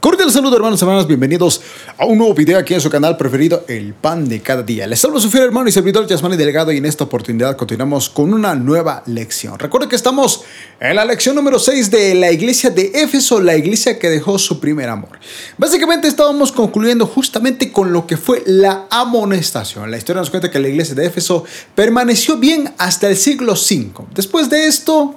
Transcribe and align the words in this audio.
Cordial 0.00 0.30
saludo 0.30 0.54
hermanos 0.54 0.80
y 0.80 0.84
hermanas, 0.84 1.08
bienvenidos 1.08 1.60
a 1.98 2.04
un 2.04 2.18
nuevo 2.18 2.32
video 2.32 2.56
aquí 2.56 2.72
en 2.72 2.80
su 2.80 2.88
canal 2.88 3.16
preferido, 3.16 3.64
El 3.66 3.94
Pan 3.94 4.28
de 4.28 4.40
Cada 4.40 4.62
Día. 4.62 4.86
Les 4.86 5.00
saludo 5.00 5.18
su 5.18 5.28
fiel 5.28 5.42
hermano 5.42 5.68
y 5.68 5.72
servidor 5.72 6.06
Yasmani 6.06 6.36
Delgado 6.36 6.70
y 6.70 6.76
en 6.76 6.86
esta 6.86 7.02
oportunidad 7.02 7.56
continuamos 7.56 8.08
con 8.08 8.32
una 8.32 8.54
nueva 8.54 9.02
lección. 9.06 9.58
Recuerden 9.58 9.90
que 9.90 9.96
estamos 9.96 10.44
en 10.78 10.94
la 10.94 11.04
lección 11.04 11.34
número 11.34 11.58
6 11.58 11.90
de 11.90 12.14
la 12.14 12.30
iglesia 12.30 12.70
de 12.70 12.92
Éfeso, 12.94 13.40
la 13.40 13.56
iglesia 13.56 13.98
que 13.98 14.08
dejó 14.08 14.38
su 14.38 14.60
primer 14.60 14.88
amor. 14.88 15.18
Básicamente 15.56 16.06
estábamos 16.06 16.52
concluyendo 16.52 17.04
justamente 17.04 17.72
con 17.72 17.92
lo 17.92 18.06
que 18.06 18.16
fue 18.16 18.44
la 18.46 18.86
amonestación. 18.90 19.90
La 19.90 19.98
historia 19.98 20.20
nos 20.20 20.30
cuenta 20.30 20.48
que 20.48 20.60
la 20.60 20.68
iglesia 20.68 20.94
de 20.94 21.06
Éfeso 21.06 21.44
permaneció 21.74 22.36
bien 22.36 22.72
hasta 22.78 23.08
el 23.08 23.16
siglo 23.16 23.54
V. 23.54 24.04
Después 24.14 24.48
de 24.48 24.68
esto, 24.68 25.16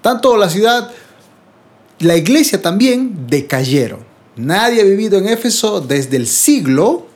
tanto 0.00 0.36
la 0.36 0.48
ciudad, 0.48 0.92
la 1.98 2.16
iglesia 2.16 2.62
también 2.62 3.26
decayeron. 3.26 4.11
Nadie 4.36 4.80
ha 4.80 4.84
vivido 4.84 5.18
en 5.18 5.28
Éfeso 5.28 5.80
desde 5.80 6.16
el 6.16 6.26
siglo 6.26 7.06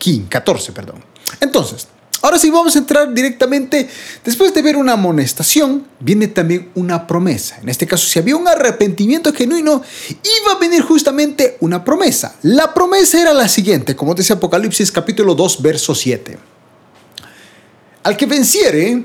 XIV, 0.00 0.72
perdón. 0.72 1.04
Entonces, 1.40 1.88
ahora 2.22 2.38
sí 2.38 2.50
vamos 2.50 2.76
a 2.76 2.78
entrar 2.78 3.12
directamente, 3.12 3.88
después 4.24 4.54
de 4.54 4.62
ver 4.62 4.76
una 4.76 4.92
amonestación, 4.92 5.86
viene 5.98 6.28
también 6.28 6.70
una 6.74 7.06
promesa. 7.06 7.58
En 7.60 7.68
este 7.68 7.86
caso, 7.86 8.06
si 8.06 8.18
había 8.18 8.36
un 8.36 8.46
arrepentimiento 8.46 9.32
genuino, 9.32 9.82
iba 10.08 10.52
a 10.52 10.58
venir 10.58 10.82
justamente 10.82 11.56
una 11.60 11.84
promesa. 11.84 12.36
La 12.42 12.72
promesa 12.72 13.20
era 13.20 13.34
la 13.34 13.48
siguiente, 13.48 13.96
como 13.96 14.14
dice 14.14 14.34
Apocalipsis 14.34 14.92
capítulo 14.92 15.34
2, 15.34 15.62
verso 15.62 15.94
7. 15.94 16.38
Al 18.04 18.16
que 18.16 18.26
venciere, 18.26 19.04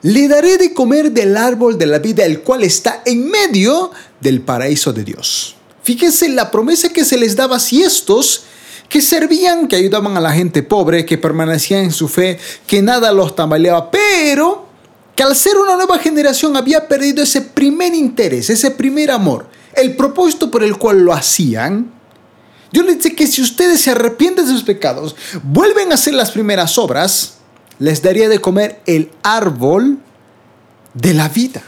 le 0.00 0.28
daré 0.28 0.56
de 0.56 0.72
comer 0.72 1.10
del 1.10 1.36
árbol 1.36 1.76
de 1.76 1.86
la 1.86 1.98
vida, 1.98 2.24
el 2.24 2.40
cual 2.40 2.62
está 2.62 3.02
en 3.04 3.28
medio 3.28 3.90
del 4.20 4.40
paraíso 4.40 4.92
de 4.92 5.04
Dios. 5.04 5.57
Fíjense 5.88 6.28
la 6.28 6.50
promesa 6.50 6.90
que 6.90 7.02
se 7.02 7.16
les 7.16 7.34
daba 7.34 7.58
si 7.58 7.82
estos 7.82 8.42
que 8.90 9.00
servían, 9.00 9.68
que 9.68 9.76
ayudaban 9.76 10.18
a 10.18 10.20
la 10.20 10.32
gente 10.32 10.62
pobre, 10.62 11.06
que 11.06 11.16
permanecían 11.16 11.84
en 11.84 11.92
su 11.92 12.08
fe, 12.08 12.38
que 12.66 12.82
nada 12.82 13.10
los 13.10 13.34
tambaleaba, 13.34 13.90
pero 13.90 14.66
que 15.16 15.22
al 15.22 15.34
ser 15.34 15.56
una 15.56 15.76
nueva 15.76 15.98
generación 15.98 16.58
había 16.58 16.88
perdido 16.88 17.22
ese 17.22 17.40
primer 17.40 17.94
interés, 17.94 18.50
ese 18.50 18.70
primer 18.70 19.10
amor, 19.10 19.48
el 19.72 19.96
propósito 19.96 20.50
por 20.50 20.62
el 20.62 20.76
cual 20.76 20.98
lo 20.98 21.14
hacían. 21.14 21.90
Dios 22.70 22.84
les 22.84 22.96
dice 22.96 23.16
que 23.16 23.26
si 23.26 23.40
ustedes 23.40 23.80
se 23.80 23.90
arrepienten 23.90 24.44
de 24.44 24.52
sus 24.52 24.64
pecados, 24.64 25.16
vuelven 25.42 25.90
a 25.90 25.94
hacer 25.94 26.12
las 26.12 26.32
primeras 26.32 26.76
obras, 26.76 27.38
les 27.78 28.02
daría 28.02 28.28
de 28.28 28.42
comer 28.42 28.82
el 28.84 29.10
árbol 29.22 29.96
de 30.92 31.14
la 31.14 31.30
vida. 31.30 31.62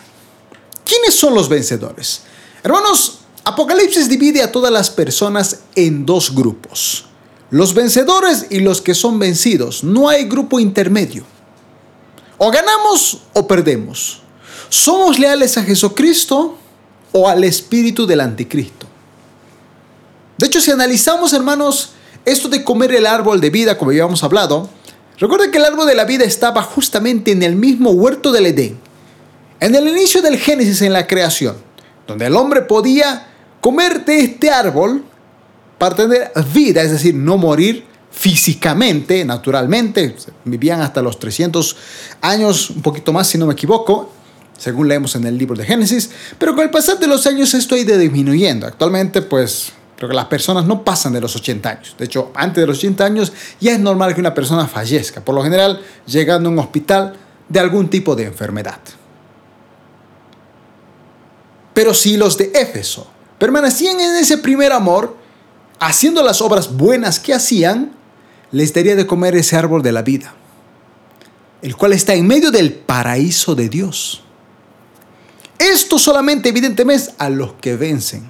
¿Quiénes 0.85 1.15
son 1.15 1.35
los 1.35 1.49
vencedores? 1.49 2.21
Hermanos, 2.63 3.20
Apocalipsis 3.45 4.09
divide 4.09 4.43
a 4.43 4.53
todas 4.53 4.73
las 4.73 4.91
personas 4.91 5.61
en 5.75 6.05
dos 6.05 6.35
grupos. 6.35 7.07
Los 7.51 7.75
vencedores 7.75 8.47
y 8.51 8.61
los 8.61 8.81
que 8.81 8.95
son 8.95 9.19
vencidos. 9.19 9.83
No 9.83 10.09
hay 10.09 10.25
grupo 10.25 10.61
intermedio. 10.61 11.25
O 12.39 12.51
ganamos 12.51 13.23
o 13.33 13.47
perdemos. 13.47 14.23
¿Somos 14.69 15.19
leales 15.19 15.59
a 15.59 15.63
Jesucristo 15.63 16.57
o 17.13 17.29
al 17.29 17.43
espíritu 17.45 18.07
del 18.07 18.21
anticristo? 18.21 18.87
De 20.39 20.47
hecho, 20.47 20.61
si 20.61 20.71
analizamos, 20.71 21.33
hermanos, 21.33 21.91
esto 22.25 22.49
de 22.49 22.63
comer 22.63 22.95
el 22.95 23.07
árbol 23.07 23.41
de 23.41 23.51
vida, 23.51 23.77
como 23.77 23.91
habíamos 23.91 24.23
hablado, 24.23 24.71
recuerden 25.19 25.51
que 25.51 25.59
el 25.59 25.65
árbol 25.65 25.87
de 25.87 25.95
la 25.95 26.05
vida 26.05 26.25
estaba 26.25 26.63
justamente 26.63 27.33
en 27.33 27.43
el 27.43 27.57
mismo 27.57 27.91
huerto 27.91 28.31
del 28.31 28.47
Edén, 28.47 28.79
en 29.59 29.75
el 29.75 29.89
inicio 29.89 30.23
del 30.23 30.39
Génesis 30.39 30.83
en 30.83 30.93
la 30.93 31.07
creación, 31.07 31.57
donde 32.07 32.27
el 32.27 32.37
hombre 32.37 32.63
podía 32.63 33.30
comer 33.61 34.05
de 34.05 34.21
este 34.21 34.51
árbol 34.51 35.05
para 35.79 35.97
tener 35.97 36.33
vida, 36.53 36.83
es 36.83 36.91
decir, 36.91 37.15
no 37.15 37.37
morir 37.37 37.85
físicamente, 38.11 39.25
naturalmente. 39.25 40.15
Vivían 40.45 40.81
hasta 40.81 41.01
los 41.01 41.19
300 41.19 41.77
años, 42.21 42.71
un 42.71 42.83
poquito 42.83 43.13
más 43.13 43.29
si 43.29 43.39
no 43.39 43.47
me 43.47 43.55
equivoco, 43.55 44.13
según 44.59 44.89
leemos 44.89 45.15
en 45.17 45.25
el 45.25 45.39
libro 45.39 45.57
de 45.57 45.65
Génesis. 45.65 46.11
Pero 46.39 46.55
con 46.55 46.65
el 46.65 46.71
pasar 46.71 46.99
de 46.99 47.07
los 47.07 47.27
años 47.27 47.55
esto 47.55 47.75
ha 47.75 47.79
ido 47.79 47.97
disminuyendo. 47.97 48.67
Actualmente, 48.67 49.23
pues, 49.23 49.73
creo 49.97 50.11
que 50.11 50.15
las 50.15 50.27
personas 50.27 50.67
no 50.67 50.85
pasan 50.85 51.15
de 51.15 51.21
los 51.21 51.35
80 51.35 51.71
años. 51.71 51.95
De 51.99 52.05
hecho, 52.05 52.31
antes 52.35 52.61
de 52.61 52.67
los 52.67 52.79
80 52.79 53.05
años 53.05 53.33
ya 53.59 53.73
es 53.73 53.81
normal 53.81 54.15
que 54.15 54.21
una 54.21 54.35
persona 54.35 54.67
fallezca. 54.67 55.25
Por 55.25 55.35
lo 55.35 55.43
general, 55.43 55.81
llegando 56.07 56.49
a 56.49 56.53
un 56.53 56.59
hospital 56.59 57.17
de 57.49 57.61
algún 57.61 57.89
tipo 57.89 58.15
de 58.15 58.25
enfermedad. 58.25 58.81
Pero 61.73 61.95
si 61.95 62.19
los 62.19 62.37
de 62.37 62.53
Éfeso 62.55 63.07
permanecían 63.41 63.99
en 63.99 64.17
ese 64.17 64.39
primer 64.39 64.71
amor, 64.71 65.17
haciendo 65.81 66.23
las 66.23 66.43
obras 66.43 66.77
buenas 66.77 67.19
que 67.19 67.33
hacían, 67.33 67.93
les 68.53 68.73
daría 68.75 68.95
de 68.95 69.07
comer 69.07 69.35
ese 69.35 69.57
árbol 69.57 69.83
de 69.83 69.93
la 69.93 70.03
vida, 70.03 70.35
el 71.63 71.75
cual 71.75 71.95
está 71.95 72.15
en 72.15 72.27
medio 72.27 72.51
del 72.51 72.75
paraíso 72.75 73.55
de 73.55 73.71
Dios. 73.71 74.23
Esto 75.59 75.99
solamente 75.99 76.51
evidentemente 76.51 77.13
a 77.17 77.31
los 77.31 77.55
que 77.55 77.77
vencen. 77.77 78.25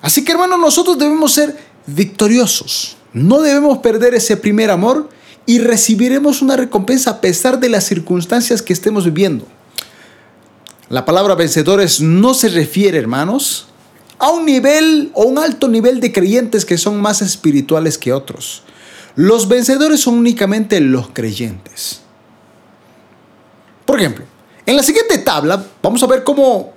Así 0.00 0.24
que 0.24 0.32
hermanos, 0.32 0.60
nosotros 0.60 0.96
debemos 0.96 1.32
ser 1.32 1.58
victoriosos. 1.86 2.96
No 3.12 3.40
debemos 3.40 3.78
perder 3.78 4.14
ese 4.14 4.36
primer 4.36 4.70
amor 4.70 5.08
y 5.44 5.58
recibiremos 5.58 6.40
una 6.40 6.56
recompensa 6.56 7.10
a 7.10 7.20
pesar 7.20 7.58
de 7.58 7.68
las 7.68 7.84
circunstancias 7.84 8.62
que 8.62 8.72
estemos 8.72 9.04
viviendo. 9.04 9.46
La 10.88 11.04
palabra 11.04 11.34
vencedores 11.34 12.00
no 12.00 12.32
se 12.32 12.48
refiere, 12.48 12.98
hermanos, 12.98 13.66
a 14.18 14.30
un 14.30 14.46
nivel 14.46 15.10
o 15.14 15.24
un 15.24 15.38
alto 15.38 15.66
nivel 15.66 16.00
de 16.00 16.12
creyentes 16.12 16.64
que 16.64 16.78
son 16.78 17.00
más 17.00 17.22
espirituales 17.22 17.98
que 17.98 18.12
otros. 18.12 18.62
Los 19.16 19.48
vencedores 19.48 20.00
son 20.00 20.14
únicamente 20.14 20.80
los 20.80 21.08
creyentes. 21.08 22.02
Por 23.84 23.98
ejemplo, 23.98 24.24
en 24.64 24.76
la 24.76 24.82
siguiente 24.82 25.18
tabla 25.18 25.64
vamos 25.82 26.02
a 26.02 26.06
ver 26.06 26.22
cómo 26.22 26.72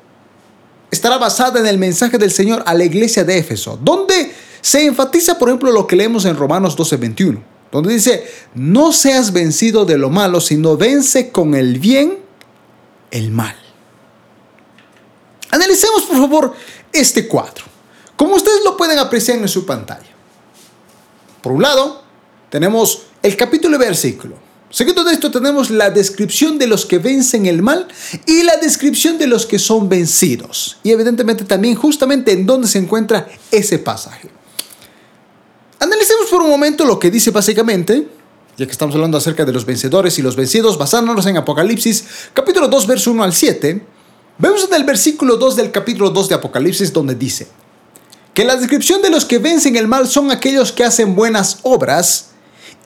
estará 0.89 1.17
basada 1.17 1.59
en 1.59 1.67
el 1.67 1.77
mensaje 1.77 2.17
del 2.17 2.31
Señor 2.31 2.63
a 2.65 2.73
la 2.73 2.85
iglesia 2.85 3.23
de 3.23 3.37
Éfeso, 3.37 3.79
donde 3.81 4.33
se 4.61 4.85
enfatiza, 4.85 5.37
por 5.37 5.49
ejemplo, 5.49 5.71
lo 5.71 5.85
que 5.85 5.95
leemos 5.95 6.25
en 6.25 6.35
Romanos 6.35 6.75
12:21, 6.75 7.41
donde 7.71 7.93
dice, 7.93 8.25
no 8.55 8.91
seas 8.91 9.33
vencido 9.33 9.85
de 9.85 9.97
lo 9.97 10.09
malo, 10.09 10.41
sino 10.41 10.77
vence 10.77 11.31
con 11.31 11.53
el 11.53 11.77
bien 11.77 12.17
el 13.11 13.31
mal. 13.31 13.55
Analicemos 15.51 16.03
por 16.03 16.17
favor 16.17 16.53
este 16.91 17.27
cuadro, 17.27 17.65
como 18.15 18.35
ustedes 18.35 18.61
lo 18.63 18.77
pueden 18.77 18.99
apreciar 18.99 19.37
en 19.37 19.47
su 19.47 19.65
pantalla. 19.65 20.09
Por 21.41 21.53
un 21.53 21.61
lado, 21.61 22.03
tenemos 22.49 23.03
el 23.23 23.35
capítulo 23.35 23.75
y 23.75 23.79
versículo. 23.79 24.49
Seguido 24.71 25.03
de 25.03 25.13
esto 25.13 25.31
tenemos 25.31 25.71
la 25.71 25.89
descripción 25.89 26.59
de 26.59 26.67
los 26.67 26.85
que 26.85 26.99
vencen 26.99 27.47
el 27.47 27.63
mal 27.63 27.87
y 28.27 28.43
la 28.43 28.57
descripción 28.57 29.17
de 29.17 29.25
los 29.25 29.47
que 29.47 29.57
son 29.57 29.89
vencidos. 29.89 30.77
Y 30.83 30.91
evidentemente 30.91 31.43
también 31.43 31.73
justamente 31.73 32.31
en 32.33 32.45
dónde 32.45 32.67
se 32.67 32.77
encuentra 32.77 33.27
ese 33.49 33.79
pasaje. 33.79 34.29
Analicemos 35.79 36.27
por 36.29 36.41
un 36.41 36.49
momento 36.49 36.85
lo 36.85 36.99
que 36.99 37.09
dice 37.09 37.31
básicamente, 37.31 38.07
ya 38.57 38.65
que 38.65 38.71
estamos 38.71 38.93
hablando 38.93 39.17
acerca 39.17 39.43
de 39.43 39.53
los 39.53 39.65
vencedores 39.65 40.19
y 40.19 40.21
los 40.21 40.35
vencidos, 40.35 40.77
basándonos 40.77 41.25
en 41.25 41.37
Apocalipsis 41.37 42.05
capítulo 42.33 42.67
2, 42.67 42.85
verso 42.85 43.11
1 43.11 43.23
al 43.23 43.33
7. 43.33 43.81
Vemos 44.39 44.63
en 44.63 44.73
el 44.73 44.85
versículo 44.85 45.35
2 45.35 45.57
del 45.57 45.69
capítulo 45.69 46.09
2 46.11 46.29
de 46.29 46.35
Apocalipsis 46.35 46.93
donde 46.93 47.13
dice 47.13 47.49
que 48.33 48.45
la 48.45 48.55
descripción 48.55 49.01
de 49.01 49.09
los 49.09 49.25
que 49.25 49.37
vencen 49.37 49.75
el 49.75 49.89
mal 49.89 50.07
son 50.07 50.31
aquellos 50.31 50.71
que 50.71 50.85
hacen 50.85 51.13
buenas 51.13 51.59
obras 51.63 52.29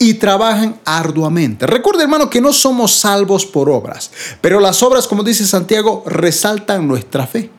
y 0.00 0.14
trabajan 0.14 0.80
arduamente. 0.84 1.68
Recuerda 1.68 2.02
hermano 2.02 2.28
que 2.28 2.40
no 2.40 2.52
somos 2.52 2.92
salvos 2.92 3.46
por 3.46 3.70
obras, 3.70 4.10
pero 4.40 4.58
las 4.58 4.82
obras, 4.82 5.06
como 5.06 5.22
dice 5.22 5.46
Santiago, 5.46 6.02
resaltan 6.06 6.88
nuestra 6.88 7.24
fe. 7.24 7.50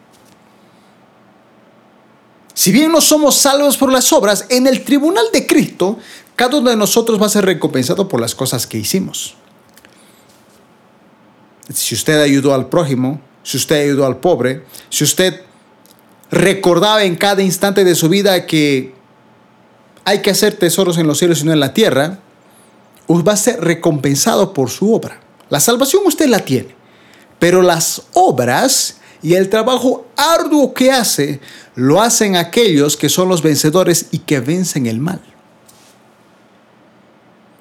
Si 2.53 2.73
bien 2.73 2.91
no 2.91 2.99
somos 2.99 3.35
salvos 3.35 3.77
por 3.77 3.93
las 3.93 4.11
obras, 4.11 4.45
en 4.49 4.67
el 4.67 4.83
tribunal 4.83 5.25
de 5.31 5.47
Cristo, 5.47 5.97
cada 6.35 6.57
uno 6.57 6.69
de 6.69 6.75
nosotros 6.75 7.21
va 7.21 7.27
a 7.27 7.29
ser 7.29 7.45
recompensado 7.45 8.09
por 8.09 8.19
las 8.19 8.35
cosas 8.35 8.67
que 8.67 8.77
hicimos. 8.77 9.35
Si 11.73 11.95
usted 11.95 12.21
ayudó 12.21 12.53
al 12.53 12.67
prójimo, 12.67 13.21
si 13.45 13.57
usted 13.57 13.83
ayudó 13.83 14.07
al 14.07 14.17
pobre, 14.17 14.63
si 14.89 15.03
usted 15.03 15.41
recordaba 16.31 17.03
en 17.03 17.15
cada 17.15 17.43
instante 17.43 17.83
de 17.83 17.93
su 17.93 18.09
vida 18.09 18.47
que 18.47 18.95
hay 20.03 20.23
que 20.23 20.31
hacer 20.31 20.55
tesoros 20.55 20.97
en 20.97 21.05
los 21.05 21.19
cielos 21.19 21.41
y 21.41 21.45
no 21.45 21.53
en 21.53 21.59
la 21.59 21.71
tierra, 21.71 22.19
usted 23.05 23.27
va 23.27 23.33
a 23.33 23.37
ser 23.37 23.61
recompensado 23.61 24.51
por 24.51 24.71
su 24.71 24.91
obra. 24.91 25.21
La 25.49 25.59
salvación 25.59 26.01
usted 26.07 26.27
la 26.27 26.39
tiene, 26.39 26.75
pero 27.37 27.61
las 27.61 28.01
obras 28.13 28.97
y 29.21 29.35
el 29.35 29.47
trabajo 29.47 30.07
arduo 30.17 30.73
que 30.73 30.91
hace 30.91 31.39
lo 31.75 32.01
hacen 32.01 32.35
aquellos 32.35 32.97
que 32.97 33.09
son 33.09 33.29
los 33.29 33.43
vencedores 33.43 34.07
y 34.09 34.19
que 34.19 34.39
vencen 34.39 34.87
el 34.87 34.99
mal. 34.99 35.21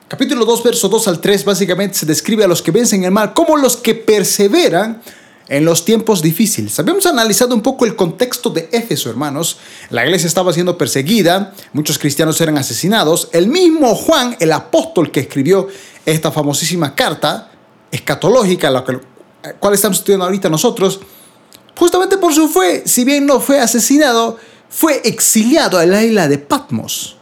Capítulo 0.08 0.46
2, 0.46 0.62
verso 0.62 0.88
2 0.88 1.08
al 1.08 1.20
3 1.20 1.44
básicamente 1.44 1.98
se 1.98 2.06
describe 2.06 2.44
a 2.44 2.48
los 2.48 2.62
que 2.62 2.70
vencen 2.70 3.04
el 3.04 3.10
mal 3.10 3.34
como 3.34 3.58
los 3.58 3.76
que 3.76 3.94
perseveran 3.94 5.02
en 5.48 5.64
los 5.64 5.84
tiempos 5.84 6.22
difíciles. 6.22 6.78
Habíamos 6.78 7.06
analizado 7.06 7.54
un 7.54 7.60
poco 7.60 7.84
el 7.84 7.96
contexto 7.96 8.50
de 8.50 8.68
Éfeso, 8.72 9.10
hermanos. 9.10 9.58
La 9.90 10.04
iglesia 10.04 10.26
estaba 10.26 10.52
siendo 10.52 10.78
perseguida, 10.78 11.54
muchos 11.72 11.98
cristianos 11.98 12.40
eran 12.40 12.56
asesinados. 12.56 13.28
El 13.32 13.48
mismo 13.48 13.94
Juan, 13.94 14.36
el 14.40 14.52
apóstol 14.52 15.10
que 15.10 15.20
escribió 15.20 15.68
esta 16.06 16.30
famosísima 16.30 16.94
carta 16.94 17.50
escatológica, 17.90 18.70
la 18.70 18.84
cual 18.84 19.74
estamos 19.74 19.98
estudiando 19.98 20.24
ahorita 20.24 20.48
nosotros, 20.48 21.00
justamente 21.76 22.16
por 22.18 22.34
su 22.34 22.48
fe, 22.48 22.82
si 22.86 23.04
bien 23.04 23.26
no 23.26 23.40
fue 23.40 23.60
asesinado, 23.60 24.38
fue 24.68 25.02
exiliado 25.04 25.78
a 25.78 25.86
la 25.86 26.02
isla 26.02 26.26
de 26.26 26.38
Patmos, 26.38 27.16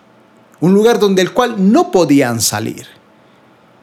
un 0.61 0.73
lugar 0.73 0.99
donde 0.99 1.23
el 1.23 1.33
cual 1.33 1.73
no 1.73 1.91
podían 1.91 2.41
salir. 2.41 2.87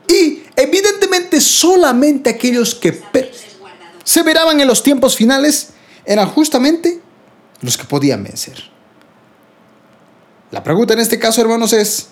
Y 0.08 0.42
evidentemente 0.56 1.40
solamente 1.40 2.32
aquellos 2.32 2.74
que 2.74 2.94
se 4.10 4.24
veraban 4.24 4.60
en 4.60 4.68
los 4.68 4.82
tiempos 4.82 5.16
finales 5.16 5.70
eran 6.04 6.28
justamente 6.30 7.00
los 7.62 7.78
que 7.78 7.84
podían 7.84 8.24
vencer. 8.24 8.56
La 10.50 10.64
pregunta 10.64 10.96
en 10.96 11.00
este 11.00 11.20
caso, 11.20 11.42
hermanos, 11.42 11.74
es, 11.74 12.08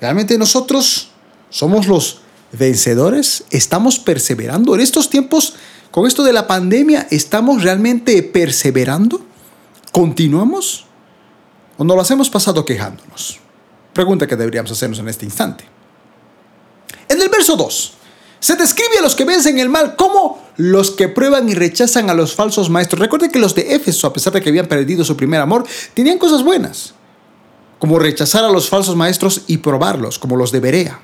¿realmente 0.00 0.38
nosotros 0.38 1.10
somos 1.48 1.88
los 1.88 2.20
vencedores? 2.52 3.42
¿Estamos 3.50 3.98
perseverando 3.98 4.76
en 4.76 4.80
estos 4.80 5.10
tiempos? 5.10 5.54
Con 5.90 6.06
esto 6.06 6.22
de 6.22 6.32
la 6.32 6.46
pandemia, 6.46 7.08
¿estamos 7.10 7.64
realmente 7.64 8.22
perseverando? 8.22 9.20
¿Continuamos? 9.90 10.86
¿O 11.78 11.82
no 11.82 11.96
lo 11.96 12.00
hacemos 12.00 12.30
pasado 12.30 12.64
quejándonos? 12.64 13.40
Pregunta 13.92 14.28
que 14.28 14.36
deberíamos 14.36 14.70
hacernos 14.70 15.00
en 15.00 15.08
este 15.08 15.24
instante. 15.24 15.64
En 17.08 17.20
el 17.20 17.28
verso 17.28 17.56
2, 17.56 17.94
se 18.38 18.54
describe 18.54 18.98
a 19.00 19.02
los 19.02 19.16
que 19.16 19.24
vencen 19.24 19.58
el 19.58 19.68
mal 19.68 19.96
como 19.96 20.49
los 20.60 20.90
que 20.90 21.08
prueban 21.08 21.48
y 21.48 21.54
rechazan 21.54 22.10
a 22.10 22.14
los 22.14 22.34
falsos 22.34 22.68
maestros. 22.68 23.00
Recuerden 23.00 23.30
que 23.30 23.38
los 23.38 23.54
de 23.54 23.74
Éfeso, 23.74 24.06
a 24.06 24.12
pesar 24.12 24.34
de 24.34 24.42
que 24.42 24.50
habían 24.50 24.66
perdido 24.66 25.04
su 25.04 25.16
primer 25.16 25.40
amor, 25.40 25.64
tenían 25.94 26.18
cosas 26.18 26.44
buenas, 26.44 26.92
como 27.78 27.98
rechazar 27.98 28.44
a 28.44 28.50
los 28.50 28.68
falsos 28.68 28.94
maestros 28.94 29.42
y 29.46 29.56
probarlos, 29.58 30.18
como 30.18 30.36
los 30.36 30.52
de 30.52 30.60
Berea, 30.60 31.00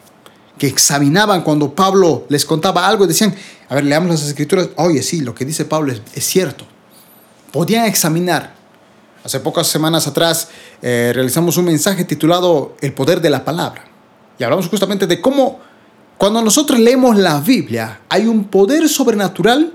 que 0.58 0.66
examinaban 0.66 1.42
cuando 1.42 1.74
Pablo 1.74 2.26
les 2.28 2.44
contaba 2.44 2.86
algo 2.86 3.04
y 3.04 3.08
decían, 3.08 3.34
a 3.70 3.74
ver, 3.74 3.84
leamos 3.84 4.10
las 4.10 4.22
escrituras, 4.24 4.68
oye, 4.76 5.02
sí, 5.02 5.22
lo 5.22 5.34
que 5.34 5.46
dice 5.46 5.64
Pablo 5.64 5.94
es, 6.14 6.26
cierto. 6.26 6.66
Podían 7.50 7.86
examinar. 7.86 8.54
Hace 9.24 9.40
pocas 9.40 9.66
semanas 9.68 10.06
atrás 10.06 10.48
eh, 10.82 11.12
realizamos 11.14 11.56
un 11.56 11.64
mensaje 11.64 12.04
titulado 12.04 12.76
El 12.82 12.92
poder 12.92 13.22
de 13.22 13.30
la 13.30 13.42
palabra. 13.42 13.84
Y 14.38 14.44
hablamos 14.44 14.68
justamente 14.68 15.06
de 15.06 15.20
cómo 15.22 15.60
cuando 16.18 16.40
nosotros 16.40 16.78
leemos 16.78 17.16
la 17.16 17.40
Biblia, 17.40 18.00
hay 18.08 18.26
un 18.26 18.44
poder 18.44 18.88
sobrenatural 18.88 19.72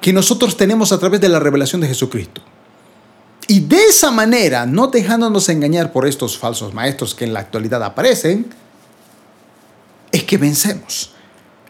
que 0.00 0.12
nosotros 0.12 0.56
tenemos 0.56 0.92
a 0.92 0.98
través 0.98 1.20
de 1.20 1.28
la 1.28 1.38
revelación 1.38 1.80
de 1.80 1.88
Jesucristo. 1.88 2.40
Y 3.46 3.60
de 3.60 3.84
esa 3.84 4.10
manera, 4.10 4.66
no 4.66 4.88
dejándonos 4.88 5.48
engañar 5.48 5.92
por 5.92 6.06
estos 6.06 6.38
falsos 6.38 6.74
maestros 6.74 7.14
que 7.14 7.24
en 7.24 7.32
la 7.32 7.40
actualidad 7.40 7.82
aparecen, 7.82 8.46
es 10.12 10.24
que 10.24 10.38
vencemos. 10.38 11.12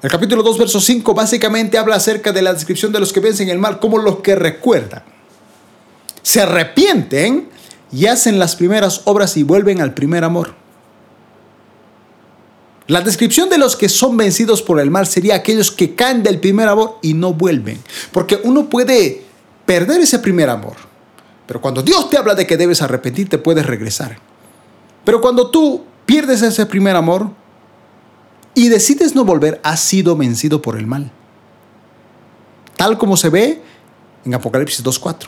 El 0.03 0.11
capítulo 0.11 0.43
2, 0.43 0.59
verso 0.59 0.81
5 0.81 1.15
básicamente 1.15 1.79
habla 1.79 1.97
acerca 1.97 2.31
de 2.33 2.43
la 2.43 2.53
descripción 2.53 2.93
de 2.93 3.01
los 3.01 3.13
que 3.13 3.21
vencen 3.21 3.49
el 3.49 3.59
mal 3.59 3.81
como 3.81 3.99
los 3.99 4.21
que 4.21 4.37
recuerdan. 4.37 5.03
Se 6.23 6.41
arrepienten 6.41 7.49
y 7.91 8.07
hacen 8.07 8.39
las 8.39 8.55
primeras 8.55 9.03
obras 9.05 9.37
y 9.37 9.43
vuelven 9.43 9.81
al 9.81 9.95
primer 9.95 10.23
amor. 10.23 10.58
La 12.89 13.03
descripción 13.03 13.51
de 13.51 13.59
los 13.59 13.77
que 13.77 13.91
son 13.91 14.17
vencidos 14.17 14.63
por 14.63 14.81
el 14.81 14.91
mal 14.91 15.07
sería 15.07 15.35
aquellos 15.35 15.71
que 15.71 15.95
caen 15.95 16.23
del 16.23 16.41
primer 16.41 16.69
amor 16.69 16.99
y 17.03 17.13
no 17.13 17.35
vuelven. 17.35 17.79
Porque 18.13 18.41
uno 18.43 18.71
puede 18.71 19.25
perder 19.67 20.01
ese 20.01 20.19
primer 20.19 20.49
amor. 20.49 20.77
Pero 21.47 21.61
cuando 21.61 21.83
Dios 21.83 22.09
te 22.09 22.17
habla 22.17 22.35
de 22.35 22.47
que 22.47 22.57
debes 22.57 22.81
arrepentirte, 22.81 23.37
puedes 23.37 23.67
regresar. 23.67 24.19
Pero 25.05 25.21
cuando 25.21 25.51
tú 25.51 25.85
pierdes 26.07 26.41
ese 26.41 26.65
primer 26.65 26.97
amor 26.97 27.31
y 28.55 28.69
decides 28.69 29.15
no 29.15 29.27
volver, 29.27 29.61
has 29.63 29.81
sido 29.81 30.17
vencido 30.17 30.63
por 30.63 30.79
el 30.79 30.87
mal. 30.87 31.13
Tal 32.79 32.97
como 32.97 33.19
se 33.19 33.29
ve 33.29 33.63
en 34.25 34.33
Apocalipsis 34.33 34.83
2.4. 34.83 35.27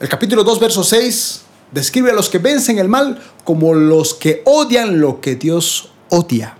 El 0.00 0.08
capítulo 0.08 0.42
2, 0.42 0.58
verso 0.58 0.82
6 0.82 1.42
Describe 1.72 2.10
a 2.10 2.14
los 2.14 2.28
que 2.28 2.38
vencen 2.38 2.78
el 2.78 2.88
mal 2.88 3.22
como 3.44 3.74
los 3.74 4.14
que 4.14 4.42
odian 4.44 5.00
lo 5.00 5.20
que 5.20 5.36
Dios 5.36 5.90
odia. 6.10 6.56